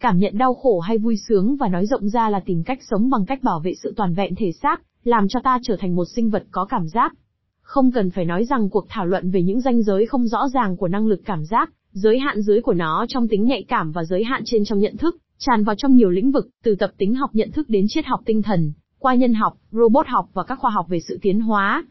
Cảm 0.00 0.18
nhận 0.18 0.38
đau 0.38 0.54
khổ 0.54 0.80
hay 0.80 0.98
vui 0.98 1.16
sướng 1.28 1.56
và 1.56 1.68
nói 1.68 1.86
rộng 1.86 2.08
ra 2.08 2.30
là 2.30 2.40
tìm 2.40 2.62
cách 2.62 2.78
sống 2.90 3.10
bằng 3.10 3.26
cách 3.26 3.42
bảo 3.42 3.60
vệ 3.60 3.74
sự 3.82 3.92
toàn 3.96 4.14
vẹn 4.14 4.34
thể 4.34 4.52
xác, 4.52 4.82
làm 5.04 5.28
cho 5.28 5.40
ta 5.44 5.58
trở 5.62 5.76
thành 5.80 5.96
một 5.96 6.04
sinh 6.16 6.30
vật 6.30 6.44
có 6.50 6.64
cảm 6.64 6.88
giác. 6.88 7.14
Không 7.62 7.92
cần 7.92 8.10
phải 8.10 8.24
nói 8.24 8.44
rằng 8.44 8.70
cuộc 8.70 8.86
thảo 8.88 9.06
luận 9.06 9.30
về 9.30 9.42
những 9.42 9.60
ranh 9.60 9.82
giới 9.82 10.06
không 10.06 10.26
rõ 10.26 10.48
ràng 10.48 10.76
của 10.76 10.88
năng 10.88 11.06
lực 11.06 11.20
cảm 11.24 11.44
giác, 11.44 11.70
giới 11.92 12.18
hạn 12.18 12.40
dưới 12.40 12.60
của 12.60 12.74
nó 12.74 13.06
trong 13.08 13.28
tính 13.28 13.44
nhạy 13.44 13.64
cảm 13.68 13.92
và 13.92 14.04
giới 14.04 14.24
hạn 14.24 14.42
trên 14.44 14.64
trong 14.64 14.78
nhận 14.78 14.96
thức, 14.96 15.16
tràn 15.38 15.64
vào 15.64 15.76
trong 15.76 15.96
nhiều 15.96 16.10
lĩnh 16.10 16.30
vực, 16.30 16.48
từ 16.64 16.74
tập 16.74 16.90
tính 16.98 17.14
học 17.14 17.30
nhận 17.32 17.52
thức 17.52 17.68
đến 17.68 17.86
triết 17.88 18.06
học 18.06 18.20
tinh 18.24 18.42
thần, 18.42 18.72
qua 18.98 19.14
nhân 19.14 19.34
học, 19.34 19.56
robot 19.72 20.06
học 20.06 20.28
và 20.32 20.44
các 20.44 20.58
khoa 20.58 20.70
học 20.70 20.86
về 20.88 21.00
sự 21.08 21.18
tiến 21.22 21.40
hóa. 21.40 21.84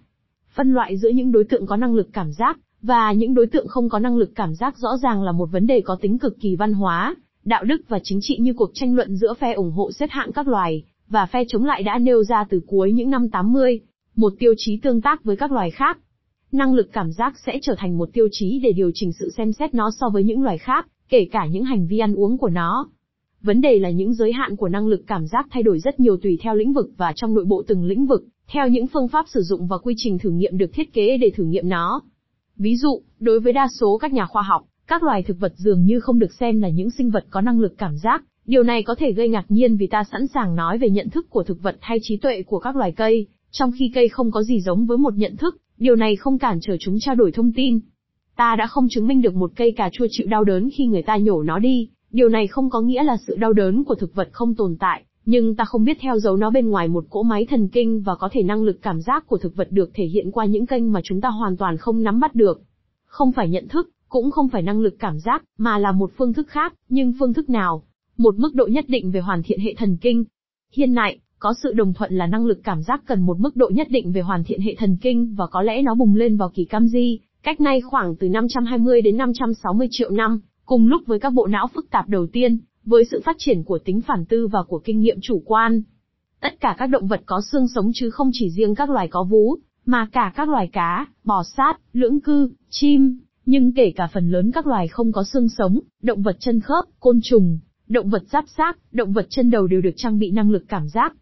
Phân 0.55 0.73
loại 0.73 0.97
giữa 0.97 1.09
những 1.09 1.31
đối 1.31 1.43
tượng 1.43 1.65
có 1.65 1.77
năng 1.77 1.93
lực 1.93 2.09
cảm 2.13 2.31
giác, 2.31 2.59
và 2.81 3.11
những 3.11 3.33
đối 3.33 3.47
tượng 3.47 3.67
không 3.67 3.89
có 3.89 3.99
năng 3.99 4.17
lực 4.17 4.31
cảm 4.35 4.55
giác 4.55 4.77
rõ 4.77 4.97
ràng 4.97 5.23
là 5.23 5.31
một 5.31 5.45
vấn 5.51 5.67
đề 5.67 5.81
có 5.81 5.97
tính 6.01 6.17
cực 6.17 6.39
kỳ 6.39 6.55
văn 6.55 6.73
hóa, 6.73 7.15
đạo 7.45 7.63
đức 7.63 7.81
và 7.87 7.99
chính 8.03 8.19
trị 8.21 8.37
như 8.39 8.53
cuộc 8.53 8.71
tranh 8.73 8.95
luận 8.95 9.15
giữa 9.15 9.33
phe 9.33 9.53
ủng 9.53 9.71
hộ 9.71 9.91
xếp 9.91 10.09
hạng 10.11 10.31
các 10.31 10.47
loài, 10.47 10.83
và 11.07 11.25
phe 11.25 11.43
chống 11.47 11.65
lại 11.65 11.83
đã 11.83 11.97
nêu 11.97 12.23
ra 12.23 12.45
từ 12.49 12.61
cuối 12.67 12.91
những 12.91 13.09
năm 13.09 13.29
80, 13.29 13.79
một 14.15 14.33
tiêu 14.39 14.53
chí 14.57 14.77
tương 14.77 15.01
tác 15.01 15.23
với 15.23 15.35
các 15.35 15.51
loài 15.51 15.71
khác. 15.71 15.97
Năng 16.51 16.73
lực 16.73 16.89
cảm 16.93 17.11
giác 17.11 17.33
sẽ 17.45 17.59
trở 17.61 17.75
thành 17.77 17.97
một 17.97 18.09
tiêu 18.13 18.27
chí 18.31 18.59
để 18.63 18.71
điều 18.71 18.91
chỉnh 18.93 19.11
sự 19.19 19.29
xem 19.37 19.53
xét 19.53 19.73
nó 19.73 19.91
so 19.99 20.09
với 20.09 20.23
những 20.23 20.43
loài 20.43 20.57
khác, 20.57 20.87
kể 21.09 21.27
cả 21.31 21.45
những 21.45 21.63
hành 21.63 21.87
vi 21.87 21.99
ăn 21.99 22.15
uống 22.15 22.37
của 22.37 22.49
nó. 22.49 22.89
Vấn 23.41 23.61
đề 23.61 23.79
là 23.79 23.89
những 23.89 24.13
giới 24.13 24.31
hạn 24.31 24.55
của 24.55 24.69
năng 24.69 24.87
lực 24.87 25.03
cảm 25.07 25.27
giác 25.27 25.47
thay 25.51 25.63
đổi 25.63 25.79
rất 25.79 25.99
nhiều 25.99 26.17
tùy 26.17 26.37
theo 26.41 26.55
lĩnh 26.55 26.73
vực 26.73 26.89
và 26.97 27.13
trong 27.15 27.33
nội 27.33 27.45
bộ 27.45 27.63
từng 27.67 27.85
lĩnh 27.85 28.05
vực, 28.05 28.25
theo 28.47 28.67
những 28.67 28.87
phương 28.87 29.07
pháp 29.07 29.25
sử 29.29 29.41
dụng 29.41 29.67
và 29.67 29.77
quy 29.77 29.93
trình 29.97 30.19
thử 30.19 30.29
nghiệm 30.29 30.57
được 30.57 30.73
thiết 30.73 30.93
kế 30.93 31.17
để 31.17 31.31
thử 31.35 31.43
nghiệm 31.43 31.69
nó. 31.69 32.01
Ví 32.57 32.77
dụ, 32.77 33.01
đối 33.19 33.39
với 33.39 33.53
đa 33.53 33.67
số 33.79 33.97
các 33.97 34.13
nhà 34.13 34.25
khoa 34.25 34.41
học, 34.41 34.61
các 34.87 35.03
loài 35.03 35.23
thực 35.23 35.39
vật 35.39 35.53
dường 35.55 35.85
như 35.85 35.99
không 35.99 36.19
được 36.19 36.33
xem 36.33 36.61
là 36.61 36.69
những 36.69 36.89
sinh 36.89 37.09
vật 37.09 37.25
có 37.29 37.41
năng 37.41 37.59
lực 37.59 37.77
cảm 37.77 37.97
giác, 37.97 38.23
điều 38.45 38.63
này 38.63 38.83
có 38.83 38.95
thể 38.95 39.11
gây 39.11 39.29
ngạc 39.29 39.45
nhiên 39.49 39.77
vì 39.77 39.87
ta 39.87 40.03
sẵn 40.11 40.27
sàng 40.27 40.55
nói 40.55 40.77
về 40.77 40.89
nhận 40.89 41.09
thức 41.09 41.29
của 41.29 41.43
thực 41.43 41.61
vật 41.61 41.77
hay 41.81 41.97
trí 42.01 42.17
tuệ 42.17 42.43
của 42.43 42.59
các 42.59 42.75
loài 42.75 42.91
cây, 42.91 43.27
trong 43.51 43.71
khi 43.79 43.91
cây 43.95 44.09
không 44.09 44.31
có 44.31 44.43
gì 44.43 44.61
giống 44.61 44.85
với 44.85 44.97
một 44.97 45.13
nhận 45.13 45.35
thức, 45.37 45.57
điều 45.77 45.95
này 45.95 46.15
không 46.15 46.37
cản 46.37 46.59
trở 46.61 46.77
chúng 46.79 46.99
trao 46.99 47.15
đổi 47.15 47.31
thông 47.31 47.51
tin. 47.51 47.79
Ta 48.35 48.55
đã 48.55 48.67
không 48.67 48.87
chứng 48.89 49.07
minh 49.07 49.21
được 49.21 49.35
một 49.35 49.51
cây 49.55 49.71
cà 49.71 49.89
chua 49.93 50.07
chịu 50.09 50.27
đau 50.27 50.43
đớn 50.43 50.69
khi 50.77 50.85
người 50.85 51.03
ta 51.03 51.17
nhổ 51.17 51.43
nó 51.43 51.59
đi, 51.59 51.89
điều 52.11 52.29
này 52.29 52.47
không 52.47 52.69
có 52.69 52.81
nghĩa 52.81 53.03
là 53.03 53.17
sự 53.27 53.35
đau 53.35 53.53
đớn 53.53 53.83
của 53.83 53.95
thực 53.95 54.15
vật 54.15 54.29
không 54.31 54.55
tồn 54.55 54.75
tại, 54.79 55.03
nhưng 55.25 55.55
ta 55.55 55.65
không 55.65 55.83
biết 55.83 55.97
theo 56.01 56.19
dấu 56.19 56.37
nó 56.37 56.49
bên 56.49 56.69
ngoài 56.69 56.87
một 56.87 57.05
cỗ 57.09 57.23
máy 57.23 57.45
thần 57.49 57.67
kinh 57.67 58.01
và 58.01 58.15
có 58.15 58.29
thể 58.31 58.43
năng 58.43 58.63
lực 58.63 58.81
cảm 58.81 59.01
giác 59.01 59.27
của 59.27 59.37
thực 59.37 59.55
vật 59.55 59.67
được 59.71 59.91
thể 59.93 60.05
hiện 60.05 60.31
qua 60.31 60.45
những 60.45 60.65
kênh 60.65 60.91
mà 60.91 61.01
chúng 61.03 61.21
ta 61.21 61.29
hoàn 61.29 61.57
toàn 61.57 61.77
không 61.77 62.03
nắm 62.03 62.19
bắt 62.19 62.35
được. 62.35 62.61
Không 63.05 63.31
phải 63.31 63.49
nhận 63.49 63.67
thức, 63.67 63.89
cũng 64.15 64.31
không 64.31 64.47
phải 64.47 64.61
năng 64.61 64.81
lực 64.81 64.95
cảm 64.99 65.19
giác, 65.19 65.43
mà 65.57 65.77
là 65.77 65.91
một 65.91 66.11
phương 66.17 66.33
thức 66.33 66.47
khác, 66.47 66.73
nhưng 66.89 67.13
phương 67.19 67.33
thức 67.33 67.49
nào? 67.49 67.83
Một 68.17 68.35
mức 68.37 68.55
độ 68.55 68.67
nhất 68.67 68.85
định 68.87 69.11
về 69.11 69.19
hoàn 69.19 69.43
thiện 69.43 69.59
hệ 69.59 69.73
thần 69.77 69.97
kinh. 69.97 70.23
Hiện 70.73 70.93
nại, 70.93 71.19
có 71.39 71.53
sự 71.63 71.73
đồng 71.73 71.93
thuận 71.93 72.13
là 72.13 72.27
năng 72.27 72.45
lực 72.45 72.59
cảm 72.63 72.81
giác 72.83 73.01
cần 73.05 73.21
một 73.21 73.39
mức 73.39 73.55
độ 73.55 73.69
nhất 73.73 73.87
định 73.89 74.11
về 74.11 74.21
hoàn 74.21 74.43
thiện 74.43 74.61
hệ 74.61 74.75
thần 74.75 74.97
kinh 75.01 75.35
và 75.35 75.47
có 75.47 75.61
lẽ 75.61 75.81
nó 75.81 75.95
bùng 75.95 76.15
lên 76.15 76.37
vào 76.37 76.51
kỳ 76.53 76.65
cam 76.65 76.87
di, 76.87 77.19
cách 77.43 77.61
nay 77.61 77.81
khoảng 77.81 78.15
từ 78.15 78.29
520 78.29 79.01
đến 79.01 79.17
560 79.17 79.87
triệu 79.91 80.09
năm, 80.09 80.39
cùng 80.65 80.87
lúc 80.87 81.01
với 81.05 81.19
các 81.19 81.33
bộ 81.33 81.47
não 81.47 81.67
phức 81.67 81.89
tạp 81.91 82.09
đầu 82.09 82.27
tiên, 82.27 82.57
với 82.85 83.05
sự 83.11 83.21
phát 83.25 83.35
triển 83.39 83.63
của 83.63 83.79
tính 83.85 84.01
phản 84.01 84.25
tư 84.25 84.47
và 84.47 84.63
của 84.67 84.79
kinh 84.79 84.99
nghiệm 84.99 85.17
chủ 85.21 85.41
quan. 85.45 85.81
Tất 86.41 86.59
cả 86.59 86.75
các 86.77 86.87
động 86.87 87.07
vật 87.07 87.21
có 87.25 87.41
xương 87.51 87.67
sống 87.75 87.91
chứ 87.93 88.09
không 88.09 88.29
chỉ 88.33 88.49
riêng 88.49 88.75
các 88.75 88.89
loài 88.89 89.07
có 89.07 89.23
vú, 89.23 89.55
mà 89.85 90.07
cả 90.11 90.33
các 90.35 90.49
loài 90.49 90.69
cá, 90.73 91.05
bò 91.23 91.43
sát, 91.43 91.73
lưỡng 91.93 92.21
cư, 92.21 92.51
chim, 92.69 93.19
nhưng 93.45 93.73
kể 93.73 93.91
cả 93.95 94.07
phần 94.13 94.29
lớn 94.29 94.51
các 94.51 94.67
loài 94.67 94.87
không 94.87 95.11
có 95.11 95.23
xương 95.23 95.49
sống, 95.49 95.79
động 96.01 96.21
vật 96.21 96.37
chân 96.39 96.59
khớp, 96.59 96.85
côn 96.99 97.19
trùng, 97.23 97.59
động 97.87 98.09
vật 98.09 98.23
giáp 98.31 98.45
xác, 98.57 98.77
động 98.91 99.13
vật 99.13 99.25
chân 99.29 99.49
đầu 99.49 99.67
đều 99.67 99.81
được 99.81 99.93
trang 99.95 100.19
bị 100.19 100.31
năng 100.31 100.51
lực 100.51 100.63
cảm 100.67 100.87
giác. 100.87 101.13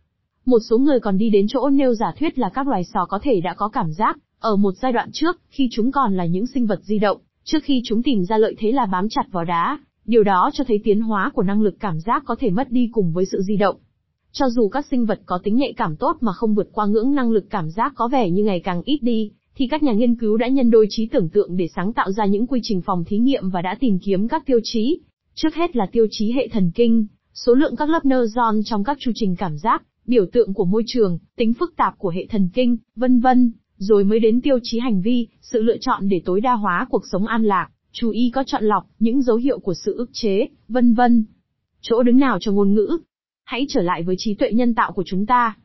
Một 0.46 0.60
số 0.70 0.78
người 0.78 1.00
còn 1.00 1.18
đi 1.18 1.30
đến 1.30 1.46
chỗ 1.50 1.70
nêu 1.70 1.94
giả 1.94 2.14
thuyết 2.20 2.40
là 2.40 2.50
các 2.50 2.68
loài 2.68 2.84
sò 2.84 3.06
có 3.06 3.20
thể 3.24 3.42
đã 3.42 3.54
có 3.54 3.70
cảm 3.70 3.92
giác, 3.94 4.18
ở 4.40 4.56
một 4.56 4.74
giai 4.82 4.92
đoạn 4.92 5.10
trước, 5.14 5.42
khi 5.50 5.68
chúng 5.72 5.92
còn 5.92 6.18
là 6.18 6.26
những 6.26 6.48
sinh 6.48 6.66
vật 6.66 6.80
di 6.84 7.00
động, 7.00 7.18
trước 7.44 7.64
khi 7.64 7.82
chúng 7.86 8.04
tìm 8.04 8.24
ra 8.26 8.38
lợi 8.38 8.56
thế 8.60 8.72
là 8.72 8.86
bám 8.86 9.10
chặt 9.10 9.24
vào 9.32 9.46
đá, 9.46 9.80
điều 10.06 10.24
đó 10.24 10.50
cho 10.54 10.64
thấy 10.68 10.80
tiến 10.84 11.02
hóa 11.02 11.32
của 11.34 11.44
năng 11.44 11.62
lực 11.62 11.76
cảm 11.80 12.00
giác 12.00 12.24
có 12.26 12.36
thể 12.40 12.50
mất 12.50 12.72
đi 12.72 12.90
cùng 12.92 13.14
với 13.14 13.26
sự 13.26 13.42
di 13.42 13.58
động. 13.58 13.76
Cho 14.32 14.50
dù 14.50 14.70
các 14.70 14.86
sinh 14.92 15.06
vật 15.06 15.20
có 15.26 15.40
tính 15.44 15.56
nhạy 15.56 15.74
cảm 15.78 15.96
tốt 15.96 16.18
mà 16.22 16.34
không 16.34 16.56
vượt 16.56 16.70
qua 16.72 16.86
ngưỡng 16.86 17.16
năng 17.16 17.32
lực 17.32 17.46
cảm 17.50 17.70
giác 17.70 17.94
có 17.96 18.08
vẻ 18.08 18.30
như 18.30 18.44
ngày 18.44 18.60
càng 18.60 18.82
ít 18.86 18.98
đi, 19.02 19.32
thì 19.56 19.68
các 19.68 19.84
nhà 19.84 19.94
nghiên 19.94 20.16
cứu 20.16 20.38
đã 20.38 20.48
nhân 20.48 20.72
đôi 20.72 20.88
trí 20.90 21.06
tưởng 21.06 21.30
tượng 21.30 21.58
để 21.58 21.68
sáng 21.76 21.94
tạo 21.94 22.12
ra 22.12 22.26
những 22.26 22.48
quy 22.48 22.60
trình 22.64 22.82
phòng 22.82 23.04
thí 23.08 23.18
nghiệm 23.18 23.50
và 23.50 23.62
đã 23.62 23.76
tìm 23.80 24.00
kiếm 24.00 24.28
các 24.28 24.46
tiêu 24.46 24.60
chí. 24.64 25.00
Trước 25.36 25.56
hết 25.56 25.76
là 25.76 25.86
tiêu 25.92 26.08
chí 26.12 26.32
hệ 26.32 26.48
thần 26.48 26.72
kinh, 26.76 27.08
số 27.34 27.54
lượng 27.54 27.76
các 27.76 27.90
lớp 27.90 28.06
neuron 28.06 28.62
trong 28.66 28.84
các 28.84 28.98
chu 29.00 29.12
trình 29.16 29.36
cảm 29.36 29.58
giác, 29.58 29.84
biểu 30.06 30.26
tượng 30.26 30.54
của 30.54 30.66
môi 30.66 30.84
trường, 30.88 31.20
tính 31.36 31.54
phức 31.54 31.76
tạp 31.76 31.98
của 31.98 32.10
hệ 32.10 32.26
thần 32.26 32.50
kinh, 32.54 32.78
vân 32.96 33.20
vân, 33.20 33.52
rồi 33.78 34.04
mới 34.04 34.20
đến 34.20 34.42
tiêu 34.42 34.60
chí 34.64 34.80
hành 34.80 35.02
vi, 35.02 35.28
sự 35.42 35.62
lựa 35.62 35.78
chọn 35.78 36.10
để 36.10 36.22
tối 36.26 36.42
đa 36.42 36.54
hóa 36.54 36.88
cuộc 36.90 37.04
sống 37.12 37.28
an 37.28 37.44
lạc, 37.44 37.70
chú 37.92 38.10
ý 38.10 38.32
có 38.34 38.44
chọn 38.44 38.64
lọc, 38.64 38.84
những 39.00 39.22
dấu 39.22 39.36
hiệu 39.36 39.60
của 39.60 39.74
sự 39.74 39.98
ức 39.98 40.10
chế, 40.14 40.48
vân 40.68 40.94
vân. 40.94 41.26
Chỗ 41.82 42.04
đứng 42.04 42.20
nào 42.20 42.38
cho 42.42 42.52
ngôn 42.52 42.74
ngữ? 42.74 42.98
Hãy 43.44 43.66
trở 43.70 43.82
lại 43.82 44.04
với 44.04 44.16
trí 44.18 44.34
tuệ 44.34 44.52
nhân 44.52 44.76
tạo 44.76 44.92
của 44.92 45.04
chúng 45.06 45.26
ta. 45.26 45.56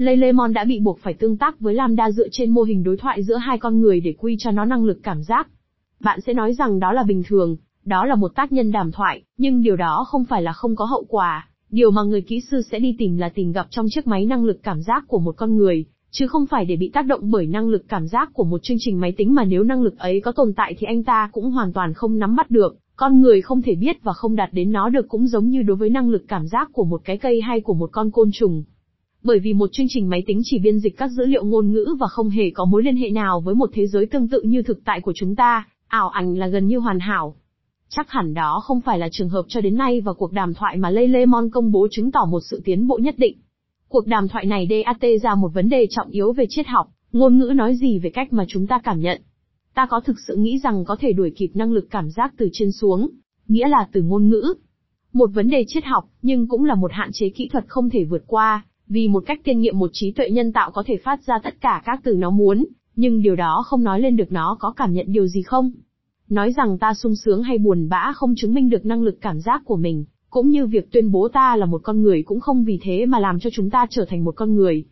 Lelemon 0.00 0.52
đã 0.52 0.64
bị 0.64 0.80
buộc 0.80 0.98
phải 0.98 1.14
tương 1.14 1.36
tác 1.36 1.60
với 1.60 1.74
Lambda 1.74 2.10
dựa 2.10 2.28
trên 2.32 2.50
mô 2.50 2.62
hình 2.62 2.82
đối 2.82 2.96
thoại 2.96 3.22
giữa 3.22 3.36
hai 3.36 3.58
con 3.58 3.80
người 3.80 4.00
để 4.00 4.14
quy 4.18 4.36
cho 4.38 4.50
nó 4.50 4.64
năng 4.64 4.84
lực 4.84 4.98
cảm 5.02 5.22
giác. 5.22 5.48
Bạn 6.00 6.20
sẽ 6.20 6.32
nói 6.32 6.54
rằng 6.54 6.80
đó 6.80 6.92
là 6.92 7.02
bình 7.02 7.22
thường, 7.26 7.56
đó 7.84 8.04
là 8.04 8.14
một 8.14 8.34
tác 8.34 8.52
nhân 8.52 8.72
đàm 8.72 8.92
thoại, 8.92 9.22
nhưng 9.36 9.62
điều 9.62 9.76
đó 9.76 10.04
không 10.08 10.24
phải 10.24 10.42
là 10.42 10.52
không 10.52 10.76
có 10.76 10.84
hậu 10.84 11.04
quả. 11.08 11.48
Điều 11.70 11.90
mà 11.90 12.02
người 12.02 12.20
kỹ 12.20 12.40
sư 12.50 12.62
sẽ 12.70 12.78
đi 12.78 12.94
tìm 12.98 13.16
là 13.16 13.28
tìm 13.28 13.52
gặp 13.52 13.66
trong 13.70 13.86
chiếc 13.90 14.06
máy 14.06 14.26
năng 14.26 14.44
lực 14.44 14.62
cảm 14.62 14.82
giác 14.82 15.04
của 15.08 15.18
một 15.18 15.32
con 15.36 15.56
người, 15.56 15.84
chứ 16.10 16.26
không 16.26 16.46
phải 16.46 16.64
để 16.64 16.76
bị 16.76 16.90
tác 16.94 17.06
động 17.06 17.30
bởi 17.30 17.46
năng 17.46 17.68
lực 17.68 17.84
cảm 17.88 18.06
giác 18.08 18.30
của 18.32 18.44
một 18.44 18.62
chương 18.62 18.78
trình 18.80 19.00
máy 19.00 19.12
tính 19.16 19.34
mà 19.34 19.44
nếu 19.44 19.62
năng 19.62 19.82
lực 19.82 19.98
ấy 19.98 20.20
có 20.20 20.32
tồn 20.32 20.52
tại 20.56 20.74
thì 20.78 20.86
anh 20.86 21.04
ta 21.04 21.28
cũng 21.32 21.50
hoàn 21.50 21.72
toàn 21.72 21.94
không 21.94 22.18
nắm 22.18 22.36
bắt 22.36 22.50
được, 22.50 22.76
con 22.96 23.20
người 23.20 23.42
không 23.42 23.62
thể 23.62 23.74
biết 23.74 24.02
và 24.02 24.12
không 24.12 24.36
đạt 24.36 24.48
đến 24.52 24.72
nó 24.72 24.88
được 24.88 25.08
cũng 25.08 25.26
giống 25.26 25.48
như 25.48 25.62
đối 25.62 25.76
với 25.76 25.90
năng 25.90 26.10
lực 26.10 26.22
cảm 26.28 26.46
giác 26.46 26.70
của 26.72 26.84
một 26.84 27.00
cái 27.04 27.18
cây 27.18 27.40
hay 27.40 27.60
của 27.60 27.74
một 27.74 27.90
con 27.92 28.10
côn 28.10 28.30
trùng. 28.32 28.64
Bởi 29.22 29.38
vì 29.38 29.52
một 29.52 29.72
chương 29.72 29.86
trình 29.88 30.08
máy 30.08 30.22
tính 30.26 30.40
chỉ 30.44 30.58
biên 30.58 30.78
dịch 30.78 30.96
các 30.96 31.10
dữ 31.10 31.26
liệu 31.26 31.44
ngôn 31.44 31.72
ngữ 31.72 31.96
và 32.00 32.06
không 32.06 32.30
hề 32.30 32.50
có 32.50 32.64
mối 32.64 32.82
liên 32.82 32.96
hệ 32.96 33.10
nào 33.10 33.40
với 33.40 33.54
một 33.54 33.70
thế 33.72 33.86
giới 33.86 34.06
tương 34.06 34.28
tự 34.28 34.42
như 34.42 34.62
thực 34.62 34.84
tại 34.84 35.00
của 35.00 35.12
chúng 35.16 35.36
ta, 35.36 35.68
ảo 35.88 36.08
ảnh 36.08 36.38
là 36.38 36.46
gần 36.46 36.66
như 36.66 36.78
hoàn 36.78 37.00
hảo. 37.00 37.34
Chắc 37.88 38.10
hẳn 38.10 38.34
đó 38.34 38.60
không 38.64 38.80
phải 38.80 38.98
là 38.98 39.08
trường 39.12 39.28
hợp 39.28 39.44
cho 39.48 39.60
đến 39.60 39.76
nay 39.76 40.00
và 40.00 40.12
cuộc 40.12 40.32
đàm 40.32 40.54
thoại 40.54 40.76
mà 40.76 40.90
Lê 40.90 41.06
Lê 41.06 41.26
Mon 41.26 41.50
công 41.50 41.72
bố 41.72 41.88
chứng 41.90 42.10
tỏ 42.10 42.24
một 42.24 42.40
sự 42.50 42.60
tiến 42.64 42.86
bộ 42.86 42.98
nhất 42.98 43.14
định. 43.18 43.38
Cuộc 43.88 44.06
đàm 44.06 44.28
thoại 44.28 44.44
này 44.44 44.68
DAT 44.70 45.10
ra 45.22 45.34
một 45.34 45.48
vấn 45.54 45.68
đề 45.68 45.86
trọng 45.90 46.10
yếu 46.10 46.32
về 46.32 46.44
triết 46.48 46.66
học, 46.66 46.88
ngôn 47.12 47.38
ngữ 47.38 47.52
nói 47.54 47.76
gì 47.76 47.98
về 47.98 48.10
cách 48.10 48.32
mà 48.32 48.44
chúng 48.48 48.66
ta 48.66 48.80
cảm 48.84 49.00
nhận. 49.00 49.22
Ta 49.74 49.86
có 49.86 50.00
thực 50.00 50.16
sự 50.26 50.36
nghĩ 50.36 50.58
rằng 50.58 50.84
có 50.84 50.96
thể 51.00 51.12
đuổi 51.12 51.32
kịp 51.36 51.50
năng 51.54 51.72
lực 51.72 51.86
cảm 51.90 52.10
giác 52.10 52.34
từ 52.38 52.48
trên 52.52 52.72
xuống, 52.72 53.10
nghĩa 53.48 53.68
là 53.68 53.88
từ 53.92 54.02
ngôn 54.02 54.28
ngữ. 54.28 54.54
Một 55.12 55.30
vấn 55.34 55.48
đề 55.48 55.64
triết 55.68 55.84
học, 55.84 56.04
nhưng 56.22 56.48
cũng 56.48 56.64
là 56.64 56.74
một 56.74 56.92
hạn 56.92 57.10
chế 57.12 57.28
kỹ 57.28 57.48
thuật 57.52 57.64
không 57.68 57.90
thể 57.90 58.04
vượt 58.04 58.22
qua, 58.26 58.64
vì 58.90 59.08
một 59.08 59.22
cách 59.26 59.40
tiên 59.44 59.60
nghiệm 59.60 59.78
một 59.78 59.90
trí 59.92 60.12
tuệ 60.12 60.30
nhân 60.30 60.52
tạo 60.52 60.70
có 60.70 60.82
thể 60.86 60.96
phát 60.96 61.26
ra 61.26 61.34
tất 61.42 61.60
cả 61.60 61.82
các 61.84 62.00
từ 62.04 62.14
nó 62.14 62.30
muốn, 62.30 62.66
nhưng 62.96 63.22
điều 63.22 63.36
đó 63.36 63.62
không 63.66 63.84
nói 63.84 64.00
lên 64.00 64.16
được 64.16 64.32
nó 64.32 64.56
có 64.60 64.72
cảm 64.76 64.92
nhận 64.92 65.12
điều 65.12 65.26
gì 65.26 65.42
không. 65.42 65.72
Nói 66.28 66.52
rằng 66.52 66.78
ta 66.78 66.94
sung 66.94 67.14
sướng 67.16 67.42
hay 67.42 67.58
buồn 67.58 67.88
bã 67.88 68.12
không 68.14 68.34
chứng 68.36 68.54
minh 68.54 68.70
được 68.70 68.86
năng 68.86 69.02
lực 69.02 69.18
cảm 69.20 69.40
giác 69.40 69.62
của 69.64 69.76
mình, 69.76 70.04
cũng 70.30 70.48
như 70.48 70.66
việc 70.66 70.92
tuyên 70.92 71.12
bố 71.12 71.28
ta 71.28 71.56
là 71.56 71.66
một 71.66 71.80
con 71.84 72.02
người 72.02 72.22
cũng 72.22 72.40
không 72.40 72.64
vì 72.64 72.78
thế 72.82 73.06
mà 73.06 73.18
làm 73.18 73.40
cho 73.40 73.50
chúng 73.52 73.70
ta 73.70 73.86
trở 73.90 74.04
thành 74.08 74.24
một 74.24 74.36
con 74.36 74.54
người. 74.54 74.84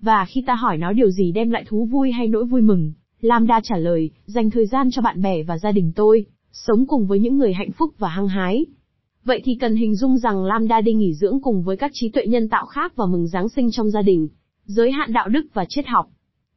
Và 0.00 0.24
khi 0.24 0.44
ta 0.46 0.54
hỏi 0.54 0.78
nó 0.78 0.92
điều 0.92 1.10
gì 1.10 1.32
đem 1.32 1.50
lại 1.50 1.64
thú 1.68 1.84
vui 1.84 2.12
hay 2.12 2.28
nỗi 2.28 2.44
vui 2.44 2.60
mừng, 2.60 2.92
Lambda 3.20 3.60
trả 3.62 3.76
lời, 3.76 4.10
dành 4.26 4.50
thời 4.50 4.66
gian 4.66 4.90
cho 4.90 5.02
bạn 5.02 5.22
bè 5.22 5.42
và 5.42 5.58
gia 5.58 5.72
đình 5.72 5.92
tôi, 5.96 6.26
sống 6.52 6.86
cùng 6.86 7.06
với 7.06 7.18
những 7.18 7.38
người 7.38 7.52
hạnh 7.52 7.72
phúc 7.72 7.94
và 7.98 8.08
hăng 8.08 8.28
hái. 8.28 8.66
Vậy 9.24 9.40
thì 9.44 9.54
cần 9.54 9.76
hình 9.76 9.94
dung 9.94 10.18
rằng 10.18 10.44
Lambda 10.44 10.80
đi 10.80 10.92
nghỉ 10.92 11.14
dưỡng 11.14 11.40
cùng 11.42 11.62
với 11.62 11.76
các 11.76 11.90
trí 11.94 12.08
tuệ 12.08 12.26
nhân 12.26 12.48
tạo 12.48 12.66
khác 12.66 12.96
và 12.96 13.06
mừng 13.06 13.26
Giáng 13.26 13.48
sinh 13.48 13.70
trong 13.70 13.90
gia 13.90 14.02
đình. 14.02 14.28
Giới 14.64 14.92
hạn 14.92 15.12
đạo 15.12 15.28
đức 15.28 15.46
và 15.54 15.64
triết 15.68 15.86
học. 15.86 16.10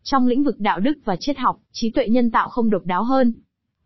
Trong 0.04 0.28
lĩnh 0.28 0.44
vực 0.44 0.60
đạo 0.60 0.80
đức 0.80 0.94
và 1.06 1.16
triết 1.20 1.38
học, 1.38 1.60
trí 1.72 1.90
tuệ 1.90 2.08
nhân 2.08 2.32
tạo 2.32 2.50
không 2.50 2.70
độc 2.70 2.86
đáo 2.86 3.04
hơn. 3.04 3.34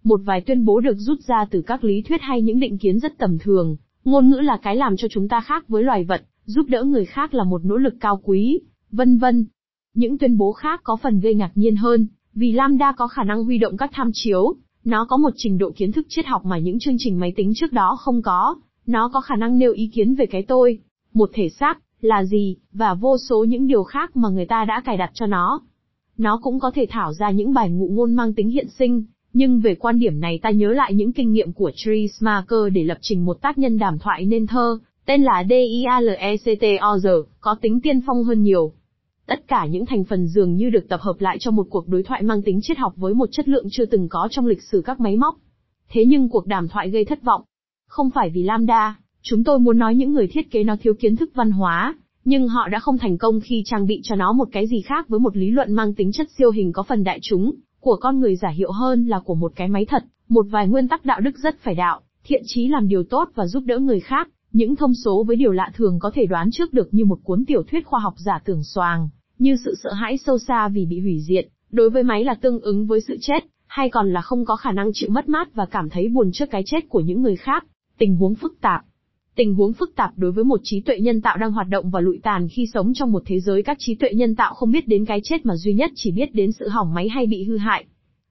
Một 0.03 0.21
vài 0.25 0.41
tuyên 0.41 0.65
bố 0.65 0.79
được 0.79 0.95
rút 0.97 1.19
ra 1.27 1.45
từ 1.51 1.61
các 1.61 1.83
lý 1.83 2.01
thuyết 2.01 2.21
hay 2.21 2.41
những 2.41 2.59
định 2.59 2.77
kiến 2.77 2.99
rất 2.99 3.17
tầm 3.17 3.37
thường, 3.39 3.77
ngôn 4.05 4.29
ngữ 4.29 4.37
là 4.37 4.57
cái 4.57 4.75
làm 4.75 4.97
cho 4.97 5.07
chúng 5.11 5.27
ta 5.27 5.41
khác 5.41 5.67
với 5.67 5.83
loài 5.83 6.03
vật, 6.03 6.21
giúp 6.45 6.65
đỡ 6.69 6.83
người 6.83 7.05
khác 7.05 7.33
là 7.33 7.43
một 7.43 7.65
nỗ 7.65 7.77
lực 7.77 7.93
cao 7.99 8.21
quý, 8.23 8.59
vân 8.91 9.17
vân. 9.17 9.45
Những 9.93 10.17
tuyên 10.17 10.37
bố 10.37 10.51
khác 10.51 10.81
có 10.83 10.95
phần 10.95 11.19
gây 11.19 11.35
ngạc 11.35 11.51
nhiên 11.55 11.75
hơn, 11.75 12.07
vì 12.33 12.51
Lambda 12.51 12.91
có 12.91 13.07
khả 13.07 13.23
năng 13.23 13.43
huy 13.43 13.57
động 13.57 13.77
các 13.77 13.89
tham 13.93 14.11
chiếu, 14.13 14.55
nó 14.83 15.05
có 15.05 15.17
một 15.17 15.33
trình 15.35 15.57
độ 15.57 15.71
kiến 15.75 15.91
thức 15.91 16.05
triết 16.09 16.25
học 16.25 16.45
mà 16.45 16.57
những 16.57 16.79
chương 16.79 16.95
trình 16.97 17.19
máy 17.19 17.33
tính 17.35 17.51
trước 17.55 17.73
đó 17.73 17.97
không 17.99 18.21
có, 18.21 18.55
nó 18.87 19.09
có 19.13 19.21
khả 19.21 19.35
năng 19.35 19.57
nêu 19.57 19.71
ý 19.71 19.89
kiến 19.93 20.15
về 20.15 20.25
cái 20.25 20.43
tôi, 20.43 20.79
một 21.13 21.29
thể 21.33 21.49
xác, 21.49 21.79
là 22.01 22.23
gì, 22.23 22.57
và 22.73 22.93
vô 22.93 23.17
số 23.29 23.43
những 23.43 23.67
điều 23.67 23.83
khác 23.83 24.17
mà 24.17 24.29
người 24.29 24.45
ta 24.45 24.65
đã 24.65 24.81
cài 24.85 24.97
đặt 24.97 25.11
cho 25.13 25.25
nó. 25.25 25.61
Nó 26.17 26.39
cũng 26.43 26.59
có 26.59 26.71
thể 26.71 26.85
thảo 26.89 27.13
ra 27.13 27.31
những 27.31 27.53
bài 27.53 27.69
ngụ 27.69 27.87
ngôn 27.87 28.15
mang 28.15 28.33
tính 28.33 28.49
hiện 28.49 28.67
sinh, 28.69 29.03
nhưng 29.33 29.59
về 29.59 29.75
quan 29.75 29.99
điểm 29.99 30.19
này 30.19 30.39
ta 30.41 30.49
nhớ 30.49 30.69
lại 30.69 30.93
những 30.93 31.13
kinh 31.13 31.31
nghiệm 31.31 31.53
của 31.53 31.71
Therese 31.85 32.17
Marker 32.19 32.73
để 32.73 32.83
lập 32.83 32.97
trình 33.01 33.25
một 33.25 33.41
tác 33.41 33.57
nhân 33.57 33.77
đàm 33.77 33.99
thoại 33.99 34.25
nên 34.25 34.47
thơ, 34.47 34.79
tên 35.05 35.23
là 35.23 35.43
DIALECTOR, 35.49 37.07
có 37.39 37.55
tính 37.61 37.81
tiên 37.81 37.99
phong 38.07 38.23
hơn 38.23 38.43
nhiều. 38.43 38.71
Tất 39.27 39.47
cả 39.47 39.65
những 39.65 39.85
thành 39.85 40.03
phần 40.03 40.27
dường 40.27 40.55
như 40.55 40.69
được 40.69 40.89
tập 40.89 40.99
hợp 41.01 41.15
lại 41.19 41.37
cho 41.39 41.51
một 41.51 41.67
cuộc 41.69 41.87
đối 41.87 42.03
thoại 42.03 42.23
mang 42.23 42.41
tính 42.41 42.59
triết 42.61 42.77
học 42.77 42.93
với 42.95 43.13
một 43.13 43.29
chất 43.31 43.47
lượng 43.47 43.67
chưa 43.71 43.85
từng 43.85 44.09
có 44.09 44.27
trong 44.31 44.45
lịch 44.45 44.61
sử 44.61 44.81
các 44.85 44.99
máy 44.99 45.17
móc. 45.17 45.37
Thế 45.89 46.05
nhưng 46.05 46.29
cuộc 46.29 46.47
đàm 46.47 46.67
thoại 46.67 46.89
gây 46.89 47.05
thất 47.05 47.23
vọng. 47.23 47.41
Không 47.87 48.09
phải 48.09 48.29
vì 48.29 48.43
Lambda, 48.43 48.99
chúng 49.21 49.43
tôi 49.43 49.59
muốn 49.59 49.77
nói 49.77 49.95
những 49.95 50.13
người 50.13 50.27
thiết 50.27 50.51
kế 50.51 50.63
nó 50.63 50.75
thiếu 50.81 50.93
kiến 50.93 51.15
thức 51.15 51.29
văn 51.33 51.51
hóa, 51.51 51.95
nhưng 52.25 52.47
họ 52.47 52.67
đã 52.67 52.79
không 52.79 52.97
thành 52.97 53.17
công 53.17 53.39
khi 53.39 53.63
trang 53.65 53.87
bị 53.87 54.01
cho 54.03 54.15
nó 54.15 54.33
một 54.33 54.49
cái 54.51 54.67
gì 54.67 54.81
khác 54.81 55.09
với 55.09 55.19
một 55.19 55.37
lý 55.37 55.51
luận 55.51 55.73
mang 55.73 55.93
tính 55.93 56.11
chất 56.11 56.27
siêu 56.37 56.51
hình 56.51 56.71
có 56.71 56.83
phần 56.83 57.03
đại 57.03 57.19
chúng, 57.21 57.53
của 57.79 57.95
con 57.95 58.19
người 58.19 58.35
giả 58.35 58.49
hiệu 58.49 58.71
hơn 58.71 59.05
là 59.05 59.19
của 59.19 59.35
một 59.35 59.51
cái 59.55 59.67
máy 59.67 59.85
thật, 59.85 60.03
một 60.29 60.45
vài 60.49 60.67
nguyên 60.67 60.87
tắc 60.87 61.05
đạo 61.05 61.19
đức 61.19 61.37
rất 61.37 61.59
phải 61.59 61.75
đạo, 61.75 62.01
thiện 62.23 62.41
chí 62.45 62.67
làm 62.67 62.87
điều 62.87 63.03
tốt 63.03 63.29
và 63.35 63.47
giúp 63.47 63.63
đỡ 63.65 63.79
người 63.79 63.99
khác, 63.99 64.29
những 64.51 64.75
thông 64.75 64.93
số 64.93 65.23
với 65.23 65.35
điều 65.35 65.51
lạ 65.51 65.71
thường 65.75 65.99
có 65.99 66.11
thể 66.13 66.25
đoán 66.25 66.49
trước 66.51 66.73
được 66.73 66.93
như 66.93 67.05
một 67.05 67.19
cuốn 67.23 67.45
tiểu 67.45 67.63
thuyết 67.63 67.85
khoa 67.85 67.99
học 67.99 68.13
giả 68.17 68.39
tưởng 68.45 68.63
xoàng, 68.63 69.09
như 69.39 69.55
sự 69.65 69.75
sợ 69.83 69.93
hãi 69.93 70.17
sâu 70.17 70.37
xa 70.37 70.67
vì 70.67 70.85
bị 70.85 70.99
hủy 70.99 71.19
diệt, 71.21 71.47
đối 71.71 71.89
với 71.89 72.03
máy 72.03 72.23
là 72.23 72.33
tương 72.33 72.59
ứng 72.59 72.87
với 72.87 73.01
sự 73.01 73.17
chết, 73.21 73.45
hay 73.67 73.89
còn 73.89 74.13
là 74.13 74.21
không 74.21 74.45
có 74.45 74.55
khả 74.55 74.71
năng 74.71 74.91
chịu 74.93 75.09
mất 75.09 75.29
mát 75.29 75.55
và 75.55 75.65
cảm 75.65 75.89
thấy 75.89 76.07
buồn 76.09 76.31
trước 76.33 76.49
cái 76.51 76.63
chết 76.65 76.89
của 76.89 76.99
những 76.99 77.21
người 77.21 77.35
khác, 77.35 77.65
tình 77.97 78.15
huống 78.15 78.35
phức 78.35 78.61
tạp. 78.61 78.81
Tình 79.35 79.55
huống 79.55 79.73
phức 79.73 79.95
tạp 79.95 80.11
đối 80.17 80.31
với 80.31 80.43
một 80.43 80.59
trí 80.63 80.81
tuệ 80.81 80.99
nhân 80.99 81.21
tạo 81.21 81.37
đang 81.37 81.51
hoạt 81.51 81.67
động 81.69 81.89
và 81.89 81.99
lụi 81.99 82.19
tàn 82.23 82.47
khi 82.47 82.67
sống 82.73 82.93
trong 82.93 83.11
một 83.11 83.23
thế 83.25 83.39
giới 83.39 83.63
các 83.63 83.77
trí 83.79 83.95
tuệ 83.95 84.09
nhân 84.13 84.35
tạo 84.35 84.53
không 84.53 84.71
biết 84.71 84.87
đến 84.87 85.05
cái 85.05 85.21
chết 85.23 85.45
mà 85.45 85.55
duy 85.55 85.73
nhất 85.73 85.91
chỉ 85.95 86.11
biết 86.11 86.35
đến 86.35 86.51
sự 86.51 86.67
hỏng 86.67 86.93
máy 86.93 87.09
hay 87.09 87.25
bị 87.25 87.43
hư 87.43 87.57
hại. 87.57 87.85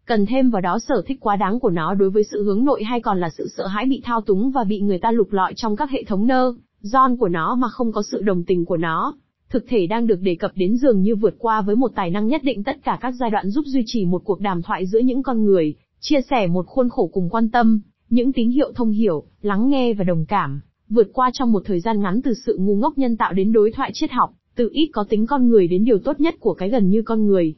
Cần 0.07 0.27
thêm 0.27 0.51
vào 0.51 0.63
đó 0.63 0.79
sở 0.79 1.03
thích 1.07 1.21
quá 1.21 1.37
đáng 1.37 1.61
của 1.61 1.71
nó 1.71 1.95
đối 1.95 2.11
với 2.11 2.25
sự 2.25 2.45
hướng 2.45 2.65
nội 2.65 2.85
hay 2.85 3.01
còn 3.01 3.21
là 3.21 3.31
sự 3.39 3.49
sợ 3.57 3.67
hãi 3.67 3.87
bị 3.87 4.01
thao 4.05 4.21
túng 4.21 4.51
và 4.51 4.65
bị 4.65 4.81
người 4.81 4.99
ta 4.99 5.11
lục 5.11 5.33
lọi 5.33 5.53
trong 5.57 5.77
các 5.77 5.91
hệ 5.91 6.05
thống 6.05 6.27
nơ, 6.27 6.55
giòn 6.81 7.17
của 7.17 7.29
nó 7.29 7.55
mà 7.55 7.69
không 7.69 7.93
có 7.93 8.03
sự 8.11 8.23
đồng 8.23 8.45
tình 8.45 8.65
của 8.65 8.77
nó. 8.77 9.15
Thực 9.51 9.65
thể 9.69 9.87
đang 9.87 10.07
được 10.07 10.21
đề 10.21 10.35
cập 10.35 10.53
đến 10.55 10.77
dường 10.77 11.03
như 11.03 11.17
vượt 11.17 11.35
qua 11.39 11.61
với 11.61 11.77
một 11.77 11.91
tài 11.95 12.11
năng 12.11 12.27
nhất 12.27 12.43
định 12.45 12.65
tất 12.65 12.77
cả 12.85 12.99
các 13.01 13.15
giai 13.21 13.31
đoạn 13.31 13.51
giúp 13.51 13.65
duy 13.67 13.83
trì 13.87 14.05
một 14.05 14.23
cuộc 14.25 14.41
đàm 14.41 14.63
thoại 14.63 14.87
giữa 14.87 14.99
những 14.99 15.23
con 15.23 15.45
người, 15.45 15.75
chia 16.01 16.21
sẻ 16.31 16.47
một 16.47 16.67
khuôn 16.67 16.89
khổ 16.89 17.11
cùng 17.13 17.31
quan 17.31 17.51
tâm, 17.51 17.81
những 18.11 18.33
tín 18.33 18.51
hiệu 18.51 18.73
thông 18.75 18.91
hiểu, 18.91 19.25
lắng 19.43 19.69
nghe 19.69 19.95
và 19.95 20.05
đồng 20.05 20.25
cảm, 20.27 20.61
vượt 20.89 21.11
qua 21.13 21.31
trong 21.33 21.53
một 21.53 21.63
thời 21.65 21.81
gian 21.81 22.01
ngắn 22.01 22.21
từ 22.23 22.35
sự 22.47 22.57
ngu 22.61 22.77
ngốc 22.77 22.99
nhân 22.99 23.17
tạo 23.17 23.33
đến 23.33 23.53
đối 23.53 23.73
thoại 23.73 23.91
triết 23.95 24.11
học, 24.11 24.31
từ 24.55 24.69
ít 24.73 24.91
có 24.93 25.05
tính 25.09 25.27
con 25.27 25.49
người 25.49 25.69
đến 25.69 25.85
điều 25.85 25.99
tốt 25.99 26.21
nhất 26.21 26.35
của 26.41 26.55
cái 26.55 26.71
gần 26.71 26.91
như 26.91 27.03
con 27.03 27.27
người. 27.27 27.55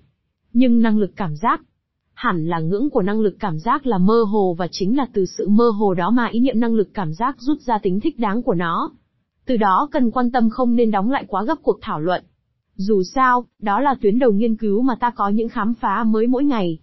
Nhưng 0.52 0.82
năng 0.82 0.98
lực 0.98 1.10
cảm 1.16 1.36
giác, 1.36 1.62
hẳn 2.14 2.46
là 2.46 2.60
ngưỡng 2.60 2.90
của 2.90 3.02
năng 3.02 3.20
lực 3.20 3.36
cảm 3.40 3.58
giác 3.58 3.86
là 3.86 3.98
mơ 3.98 4.22
hồ 4.22 4.54
và 4.58 4.68
chính 4.70 4.96
là 4.96 5.06
từ 5.12 5.26
sự 5.26 5.48
mơ 5.48 5.68
hồ 5.68 5.94
đó 5.94 6.10
mà 6.10 6.26
ý 6.26 6.40
niệm 6.40 6.60
năng 6.60 6.74
lực 6.74 6.88
cảm 6.94 7.12
giác 7.12 7.36
rút 7.38 7.60
ra 7.60 7.78
tính 7.78 8.00
thích 8.00 8.18
đáng 8.18 8.42
của 8.42 8.54
nó. 8.54 8.90
Từ 9.46 9.56
đó 9.56 9.88
cần 9.92 10.10
quan 10.10 10.30
tâm 10.30 10.50
không 10.50 10.76
nên 10.76 10.90
đóng 10.90 11.10
lại 11.10 11.24
quá 11.28 11.44
gấp 11.44 11.58
cuộc 11.62 11.78
thảo 11.80 12.00
luận. 12.00 12.24
Dù 12.74 13.02
sao, 13.02 13.44
đó 13.62 13.80
là 13.80 13.94
tuyến 14.00 14.18
đầu 14.18 14.32
nghiên 14.32 14.56
cứu 14.56 14.82
mà 14.82 14.94
ta 15.00 15.10
có 15.10 15.28
những 15.28 15.48
khám 15.48 15.74
phá 15.74 16.04
mới 16.04 16.26
mỗi 16.26 16.44
ngày. 16.44 16.78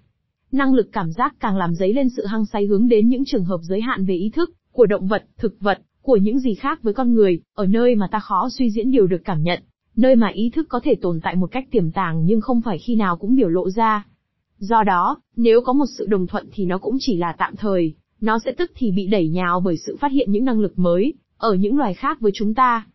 Năng 0.52 0.74
lực 0.74 0.90
cảm 0.92 1.12
giác 1.12 1.36
càng 1.40 1.58
làm 1.58 1.76
dấy 1.76 1.94
lên 1.94 2.10
sự 2.10 2.26
hăng 2.26 2.46
say 2.46 2.66
hướng 2.66 2.88
đến 2.88 3.10
những 3.10 3.26
trường 3.26 3.46
hợp 3.46 3.60
giới 3.62 3.82
hạn 3.82 4.06
về 4.06 4.16
ý 4.16 4.30
thức, 4.30 4.52
của 4.72 4.86
động 4.86 5.08
vật, 5.08 5.24
thực 5.38 5.60
vật, 5.60 5.82
của 6.02 6.18
những 6.18 6.40
gì 6.40 6.54
khác 6.54 6.84
với 6.84 6.94
con 6.94 7.14
người, 7.14 7.40
ở 7.56 7.66
nơi 7.66 7.96
mà 7.96 8.08
ta 8.12 8.20
khó 8.20 8.50
suy 8.50 8.72
diễn 8.72 8.92
điều 8.92 9.08
được 9.08 9.22
cảm 9.26 9.44
nhận, 9.44 9.64
nơi 9.96 10.16
mà 10.16 10.28
ý 10.28 10.50
thức 10.50 10.66
có 10.70 10.80
thể 10.84 10.96
tồn 10.96 11.20
tại 11.24 11.36
một 11.36 11.52
cách 11.52 11.66
tiềm 11.72 11.92
tàng 11.92 12.26
nhưng 12.26 12.42
không 12.42 12.62
phải 12.62 12.78
khi 12.78 12.96
nào 12.96 13.18
cũng 13.18 13.36
biểu 13.36 13.50
lộ 13.50 13.70
ra. 13.70 14.06
Do 14.58 14.84
đó, 14.84 15.18
nếu 15.36 15.62
có 15.62 15.74
một 15.74 15.86
sự 15.98 16.06
đồng 16.06 16.28
thuận 16.28 16.50
thì 16.54 16.66
nó 16.66 16.78
cũng 16.78 16.98
chỉ 17.00 17.18
là 17.18 17.36
tạm 17.38 17.56
thời, 17.56 17.94
nó 18.22 18.40
sẽ 18.46 18.52
tức 18.52 18.72
thì 18.76 18.92
bị 18.92 19.08
đẩy 19.08 19.28
nhào 19.30 19.60
bởi 19.60 19.78
sự 19.78 19.98
phát 20.00 20.12
hiện 20.12 20.32
những 20.32 20.46
năng 20.46 20.60
lực 20.60 20.80
mới, 20.80 21.14
ở 21.38 21.54
những 21.54 21.78
loài 21.78 21.94
khác 21.94 22.20
với 22.20 22.32
chúng 22.36 22.54
ta. 22.54 22.88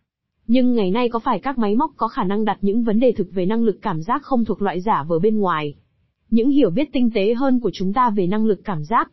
Nhưng 0.47 0.75
ngày 0.75 0.91
nay 0.91 1.09
có 1.09 1.19
phải 1.19 1.39
các 1.39 1.57
máy 1.57 1.75
móc 1.75 1.91
có 1.97 2.07
khả 2.07 2.23
năng 2.23 2.45
đặt 2.45 2.57
những 2.61 2.83
vấn 2.83 2.99
đề 2.99 3.11
thực 3.11 3.27
về 3.31 3.45
năng 3.45 3.63
lực 3.63 3.79
cảm 3.81 4.01
giác 4.01 4.23
không 4.23 4.45
thuộc 4.45 4.61
loại 4.61 4.81
giả 4.81 5.03
vờ 5.07 5.19
bên 5.19 5.39
ngoài? 5.39 5.75
Những 6.31 6.49
hiểu 6.49 6.69
biết 6.69 6.89
tinh 6.93 7.09
tế 7.13 7.33
hơn 7.33 7.59
của 7.59 7.71
chúng 7.73 7.93
ta 7.93 8.09
về 8.09 8.27
năng 8.27 8.45
lực 8.45 8.61
cảm 8.63 8.83
giác. 8.83 9.11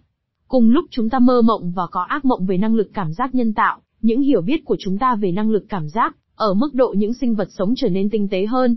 Cùng 0.49 0.71
lúc 0.71 0.85
chúng 0.91 1.11
ta 1.11 1.19
mơ 1.19 1.43
mộng 1.43 1.73
và 1.77 1.87
có 1.91 2.03
ác 2.03 2.25
mộng 2.25 2.47
về 2.47 2.57
năng 2.59 2.75
lực 2.75 2.91
cảm 2.95 3.13
giác 3.13 3.35
nhân 3.35 3.55
tạo, 3.55 3.81
những 4.03 4.21
hiểu 4.21 4.41
biết 4.41 4.65
của 4.65 4.77
chúng 4.79 4.99
ta 4.99 5.15
về 5.15 5.33
năng 5.33 5.51
lực 5.51 5.65
cảm 5.69 5.89
giác, 5.89 6.17
ở 6.35 6.55
mức 6.55 6.75
độ 6.75 6.95
những 6.97 7.15
sinh 7.15 7.35
vật 7.35 7.49
sống 7.51 7.75
trở 7.77 7.89
nên 7.89 8.11
tinh 8.11 8.29
tế 8.29 8.47
hơn. 8.47 8.77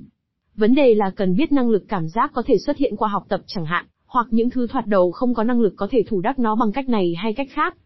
Vấn 0.55 0.75
đề 0.75 0.93
là 0.95 1.09
cần 1.15 1.35
biết 1.35 1.51
năng 1.51 1.69
lực 1.69 1.83
cảm 1.87 2.07
giác 2.07 2.31
có 2.33 2.43
thể 2.45 2.57
xuất 2.57 2.77
hiện 2.77 2.95
qua 2.95 3.09
học 3.09 3.25
tập 3.29 3.41
chẳng 3.47 3.65
hạn, 3.65 3.85
hoặc 4.05 4.27
những 4.31 4.49
thứ 4.49 4.67
thoạt 4.67 4.87
đầu 4.87 5.11
không 5.11 5.33
có 5.33 5.43
năng 5.43 5.61
lực 5.61 5.73
có 5.75 5.87
thể 5.91 6.03
thủ 6.07 6.21
đắc 6.21 6.39
nó 6.39 6.55
bằng 6.55 6.71
cách 6.71 6.89
này 6.89 7.13
hay 7.17 7.33
cách 7.33 7.47
khác. 7.51 7.77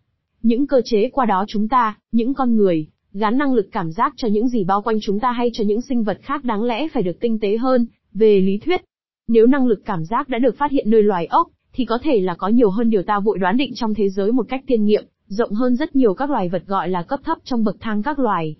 Những 0.41 0.67
cơ 0.67 0.81
chế 0.85 1.09
qua 1.09 1.25
đó 1.25 1.45
chúng 1.47 1.67
ta, 1.67 1.97
những 2.11 2.33
con 2.33 2.55
người, 2.55 2.87
gắn 3.13 3.37
năng 3.37 3.53
lực 3.53 3.69
cảm 3.71 3.91
giác 3.91 4.13
cho 4.17 4.27
những 4.27 4.47
gì 4.47 4.63
bao 4.63 4.81
quanh 4.81 4.97
chúng 5.01 5.19
ta 5.19 5.31
hay 5.31 5.49
cho 5.53 5.63
những 5.63 5.81
sinh 5.81 6.03
vật 6.03 6.17
khác 6.21 6.43
đáng 6.43 6.63
lẽ 6.63 6.87
phải 6.93 7.03
được 7.03 7.19
tinh 7.19 7.39
tế 7.39 7.57
hơn, 7.57 7.85
về 8.13 8.41
lý 8.41 8.57
thuyết. 8.57 8.81
Nếu 9.27 9.47
năng 9.47 9.67
lực 9.67 9.81
cảm 9.85 10.05
giác 10.05 10.29
đã 10.29 10.39
được 10.39 10.57
phát 10.57 10.71
hiện 10.71 10.89
nơi 10.89 11.03
loài 11.03 11.25
ốc, 11.25 11.47
thì 11.73 11.85
có 11.85 11.99
thể 12.03 12.19
là 12.19 12.35
có 12.35 12.47
nhiều 12.47 12.69
hơn 12.69 12.89
điều 12.89 13.03
ta 13.03 13.19
vội 13.19 13.37
đoán 13.37 13.57
định 13.57 13.71
trong 13.75 13.93
thế 13.93 14.09
giới 14.09 14.31
một 14.31 14.45
cách 14.49 14.63
tiên 14.67 14.85
nghiệm, 14.85 15.03
rộng 15.27 15.51
hơn 15.51 15.75
rất 15.75 15.95
nhiều 15.95 16.13
các 16.13 16.29
loài 16.29 16.49
vật 16.49 16.63
gọi 16.67 16.89
là 16.89 17.03
cấp 17.03 17.19
thấp 17.23 17.37
trong 17.43 17.63
bậc 17.63 17.75
thang 17.79 18.03
các 18.03 18.19
loài. 18.19 18.55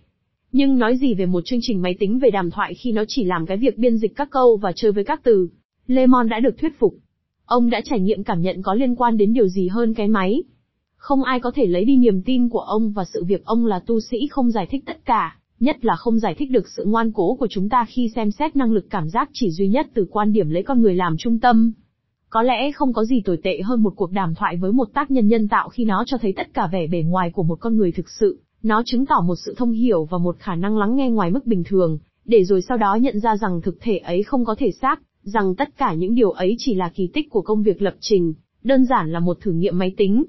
Nhưng 0.51 0.79
nói 0.79 0.97
gì 0.97 1.13
về 1.13 1.25
một 1.25 1.41
chương 1.45 1.59
trình 1.61 1.81
máy 1.81 1.95
tính 1.99 2.19
về 2.19 2.29
đàm 2.29 2.51
thoại 2.51 2.73
khi 2.73 2.91
nó 2.91 3.03
chỉ 3.07 3.23
làm 3.23 3.45
cái 3.45 3.57
việc 3.57 3.77
biên 3.77 3.97
dịch 3.97 4.15
các 4.15 4.29
câu 4.31 4.57
và 4.57 4.71
chơi 4.75 4.91
với 4.91 5.03
các 5.03 5.21
từ. 5.23 5.47
Lemon 5.87 6.29
đã 6.29 6.39
được 6.39 6.57
thuyết 6.57 6.79
phục. 6.79 6.95
Ông 7.45 7.69
đã 7.69 7.81
trải 7.85 7.99
nghiệm 7.99 8.23
cảm 8.23 8.41
nhận 8.41 8.61
có 8.61 8.73
liên 8.73 8.95
quan 8.95 9.17
đến 9.17 9.33
điều 9.33 9.47
gì 9.47 9.67
hơn 9.67 9.93
cái 9.93 10.07
máy. 10.07 10.43
Không 10.95 11.23
ai 11.23 11.39
có 11.39 11.51
thể 11.55 11.65
lấy 11.65 11.85
đi 11.85 11.97
niềm 11.97 12.21
tin 12.21 12.49
của 12.49 12.59
ông 12.59 12.91
và 12.91 13.05
sự 13.13 13.23
việc 13.23 13.45
ông 13.45 13.65
là 13.65 13.79
tu 13.79 13.99
sĩ 13.99 14.27
không 14.27 14.51
giải 14.51 14.67
thích 14.71 14.83
tất 14.85 15.05
cả, 15.05 15.37
nhất 15.59 15.85
là 15.85 15.95
không 15.95 16.19
giải 16.19 16.35
thích 16.35 16.51
được 16.51 16.67
sự 16.67 16.85
ngoan 16.85 17.11
cố 17.11 17.35
của 17.35 17.47
chúng 17.49 17.69
ta 17.69 17.85
khi 17.89 18.09
xem 18.15 18.31
xét 18.31 18.55
năng 18.55 18.71
lực 18.71 18.85
cảm 18.89 19.09
giác 19.09 19.29
chỉ 19.33 19.51
duy 19.51 19.67
nhất 19.67 19.87
từ 19.93 20.07
quan 20.11 20.33
điểm 20.33 20.49
lấy 20.49 20.63
con 20.63 20.81
người 20.81 20.95
làm 20.95 21.17
trung 21.17 21.39
tâm. 21.39 21.73
Có 22.29 22.41
lẽ 22.41 22.71
không 22.71 22.93
có 22.93 23.05
gì 23.05 23.21
tồi 23.25 23.37
tệ 23.43 23.61
hơn 23.61 23.83
một 23.83 23.93
cuộc 23.95 24.11
đàm 24.11 24.35
thoại 24.35 24.57
với 24.57 24.71
một 24.71 24.93
tác 24.93 25.11
nhân 25.11 25.27
nhân 25.27 25.47
tạo 25.47 25.69
khi 25.69 25.85
nó 25.85 26.03
cho 26.07 26.17
thấy 26.17 26.33
tất 26.33 26.53
cả 26.53 26.67
vẻ 26.71 26.87
bề 26.87 27.01
ngoài 27.01 27.31
của 27.31 27.43
một 27.43 27.55
con 27.59 27.77
người 27.77 27.91
thực 27.91 28.09
sự, 28.09 28.39
nó 28.63 28.83
chứng 28.85 29.05
tỏ 29.05 29.21
một 29.21 29.35
sự 29.45 29.53
thông 29.57 29.71
hiểu 29.71 30.05
và 30.05 30.17
một 30.17 30.35
khả 30.39 30.55
năng 30.55 30.77
lắng 30.77 30.95
nghe 30.95 31.09
ngoài 31.09 31.31
mức 31.31 31.45
bình 31.45 31.63
thường, 31.63 31.97
để 32.25 32.43
rồi 32.43 32.61
sau 32.61 32.77
đó 32.77 32.95
nhận 32.95 33.19
ra 33.19 33.37
rằng 33.37 33.61
thực 33.61 33.77
thể 33.81 33.97
ấy 33.97 34.23
không 34.23 34.45
có 34.45 34.55
thể 34.57 34.71
xác, 34.71 35.01
rằng 35.21 35.55
tất 35.55 35.77
cả 35.77 35.93
những 35.93 36.15
điều 36.15 36.31
ấy 36.31 36.55
chỉ 36.57 36.73
là 36.73 36.91
kỳ 36.95 37.07
tích 37.07 37.29
của 37.29 37.41
công 37.41 37.63
việc 37.63 37.81
lập 37.81 37.95
trình, 37.99 38.33
đơn 38.63 38.85
giản 38.85 39.11
là 39.11 39.19
một 39.19 39.37
thử 39.41 39.51
nghiệm 39.51 39.77
máy 39.77 39.93
tính. 39.97 40.23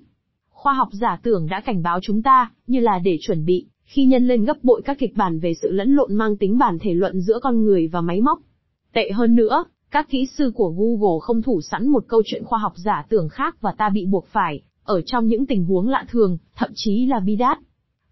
Khoa 0.50 0.72
học 0.72 0.88
giả 0.92 1.18
tưởng 1.22 1.46
đã 1.46 1.60
cảnh 1.60 1.82
báo 1.82 1.98
chúng 2.02 2.22
ta, 2.22 2.50
như 2.66 2.80
là 2.80 2.98
để 2.98 3.18
chuẩn 3.20 3.44
bị, 3.44 3.66
khi 3.86 4.04
nhân 4.04 4.26
lên 4.26 4.44
gấp 4.44 4.64
bội 4.64 4.82
các 4.84 4.98
kịch 4.98 5.16
bản 5.16 5.38
về 5.38 5.54
sự 5.62 5.72
lẫn 5.72 5.94
lộn 5.94 6.14
mang 6.14 6.36
tính 6.36 6.58
bản 6.58 6.78
thể 6.78 6.94
luận 6.94 7.20
giữa 7.20 7.38
con 7.42 7.62
người 7.62 7.88
và 7.88 8.00
máy 8.00 8.20
móc. 8.20 8.40
Tệ 8.92 9.10
hơn 9.10 9.34
nữa, 9.34 9.64
các 9.90 10.08
kỹ 10.10 10.26
sư 10.38 10.52
của 10.54 10.74
Google 10.76 11.18
không 11.22 11.42
thủ 11.42 11.60
sẵn 11.60 11.88
một 11.88 12.04
câu 12.08 12.22
chuyện 12.26 12.44
khoa 12.44 12.58
học 12.58 12.72
giả 12.76 13.06
tưởng 13.08 13.28
khác 13.28 13.56
và 13.60 13.72
ta 13.78 13.88
bị 13.88 14.06
buộc 14.06 14.26
phải, 14.26 14.60
ở 14.84 15.00
trong 15.00 15.26
những 15.26 15.46
tình 15.46 15.64
huống 15.64 15.88
lạ 15.88 16.04
thường, 16.08 16.38
thậm 16.56 16.70
chí 16.74 17.06
là 17.06 17.20
bi 17.20 17.36
đát. 17.36 17.58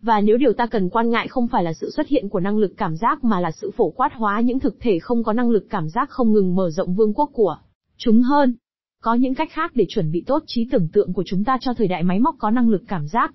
Và 0.00 0.20
nếu 0.20 0.36
điều 0.36 0.52
ta 0.52 0.66
cần 0.66 0.88
quan 0.88 1.10
ngại 1.10 1.28
không 1.28 1.48
phải 1.48 1.64
là 1.64 1.72
sự 1.72 1.90
xuất 1.90 2.08
hiện 2.08 2.28
của 2.28 2.40
năng 2.40 2.58
lực 2.58 2.72
cảm 2.76 2.96
giác 2.96 3.24
mà 3.24 3.40
là 3.40 3.50
sự 3.50 3.70
phổ 3.76 3.90
quát 3.90 4.14
hóa 4.14 4.40
những 4.40 4.60
thực 4.60 4.76
thể 4.80 4.98
không 4.98 5.24
có 5.24 5.32
năng 5.32 5.50
lực 5.50 5.66
cảm 5.70 5.88
giác 5.88 6.10
không 6.10 6.32
ngừng 6.32 6.54
mở 6.54 6.70
rộng 6.70 6.94
vương 6.94 7.14
quốc 7.14 7.30
của 7.32 7.56
chúng 7.96 8.22
hơn. 8.22 8.54
Có 9.02 9.14
những 9.14 9.34
cách 9.34 9.48
khác 9.52 9.72
để 9.74 9.86
chuẩn 9.88 10.12
bị 10.12 10.24
tốt 10.26 10.42
trí 10.46 10.68
tưởng 10.72 10.88
tượng 10.92 11.12
của 11.12 11.22
chúng 11.26 11.44
ta 11.44 11.58
cho 11.60 11.74
thời 11.74 11.88
đại 11.88 12.02
máy 12.02 12.20
móc 12.20 12.34
có 12.38 12.50
năng 12.50 12.70
lực 12.70 12.82
cảm 12.88 13.08
giác. 13.08 13.34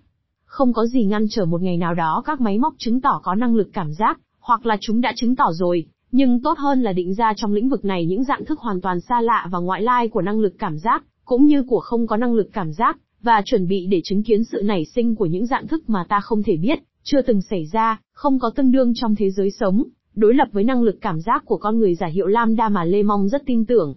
Không 0.49 0.73
có 0.73 0.85
gì 0.85 1.05
ngăn 1.05 1.25
trở 1.29 1.45
một 1.45 1.61
ngày 1.61 1.77
nào 1.77 1.93
đó 1.93 2.23
các 2.25 2.41
máy 2.41 2.59
móc 2.59 2.73
chứng 2.77 3.01
tỏ 3.01 3.21
có 3.23 3.35
năng 3.35 3.55
lực 3.55 3.69
cảm 3.73 3.93
giác, 3.93 4.19
hoặc 4.39 4.65
là 4.65 4.77
chúng 4.81 5.01
đã 5.01 5.13
chứng 5.15 5.35
tỏ 5.35 5.51
rồi, 5.53 5.85
nhưng 6.11 6.41
tốt 6.41 6.57
hơn 6.57 6.81
là 6.81 6.93
định 6.93 7.13
ra 7.13 7.33
trong 7.35 7.53
lĩnh 7.53 7.69
vực 7.69 7.85
này 7.85 8.05
những 8.05 8.23
dạng 8.23 8.45
thức 8.45 8.59
hoàn 8.59 8.81
toàn 8.81 9.01
xa 9.01 9.21
lạ 9.21 9.47
và 9.51 9.59
ngoại 9.59 9.81
lai 9.81 10.07
của 10.07 10.21
năng 10.21 10.39
lực 10.39 10.53
cảm 10.59 10.77
giác, 10.77 11.03
cũng 11.25 11.45
như 11.45 11.63
của 11.63 11.79
không 11.79 12.07
có 12.07 12.17
năng 12.17 12.33
lực 12.33 12.49
cảm 12.53 12.73
giác, 12.73 12.97
và 13.21 13.41
chuẩn 13.45 13.67
bị 13.67 13.87
để 13.87 14.01
chứng 14.03 14.23
kiến 14.23 14.43
sự 14.43 14.61
nảy 14.63 14.85
sinh 14.85 15.15
của 15.15 15.25
những 15.25 15.45
dạng 15.45 15.67
thức 15.67 15.89
mà 15.89 16.05
ta 16.09 16.19
không 16.19 16.43
thể 16.43 16.57
biết, 16.57 16.79
chưa 17.03 17.21
từng 17.21 17.41
xảy 17.41 17.65
ra, 17.65 18.01
không 18.13 18.39
có 18.39 18.49
tương 18.55 18.71
đương 18.71 18.93
trong 18.95 19.15
thế 19.15 19.29
giới 19.29 19.51
sống, 19.51 19.83
đối 20.15 20.33
lập 20.33 20.47
với 20.51 20.63
năng 20.63 20.81
lực 20.81 20.97
cảm 21.01 21.21
giác 21.21 21.43
của 21.45 21.57
con 21.57 21.79
người 21.79 21.95
giả 21.95 22.07
hiệu 22.07 22.27
Lambda 22.27 22.69
mà 22.69 22.83
Lê 22.83 23.03
Mong 23.03 23.29
rất 23.29 23.43
tin 23.45 23.65
tưởng. 23.65 23.95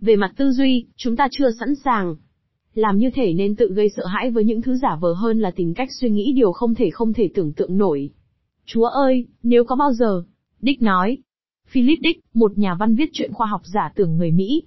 Về 0.00 0.16
mặt 0.16 0.32
tư 0.36 0.52
duy, 0.52 0.86
chúng 0.96 1.16
ta 1.16 1.28
chưa 1.30 1.50
sẵn 1.60 1.74
sàng. 1.74 2.16
Làm 2.78 2.98
như 2.98 3.10
thể 3.10 3.32
nên 3.32 3.56
tự 3.56 3.72
gây 3.74 3.88
sợ 3.96 4.06
hãi 4.06 4.30
với 4.30 4.44
những 4.44 4.62
thứ 4.62 4.76
giả 4.76 4.96
vờ 5.00 5.12
hơn 5.12 5.40
là 5.40 5.50
tìm 5.50 5.74
cách 5.74 5.88
suy 6.00 6.10
nghĩ 6.10 6.32
điều 6.32 6.52
không 6.52 6.74
thể 6.74 6.90
không 6.90 7.12
thể 7.12 7.30
tưởng 7.34 7.52
tượng 7.52 7.78
nổi. 7.78 8.10
Chúa 8.66 8.84
ơi, 8.84 9.26
nếu 9.42 9.64
có 9.64 9.76
bao 9.76 9.92
giờ, 9.92 10.22
Dick 10.60 10.82
nói. 10.82 11.18
Philip 11.68 11.98
Dick, 12.02 12.20
một 12.34 12.58
nhà 12.58 12.74
văn 12.74 12.94
viết 12.94 13.10
truyện 13.12 13.32
khoa 13.32 13.46
học 13.46 13.60
giả 13.64 13.92
tưởng 13.94 14.16
người 14.16 14.30
Mỹ, 14.30 14.62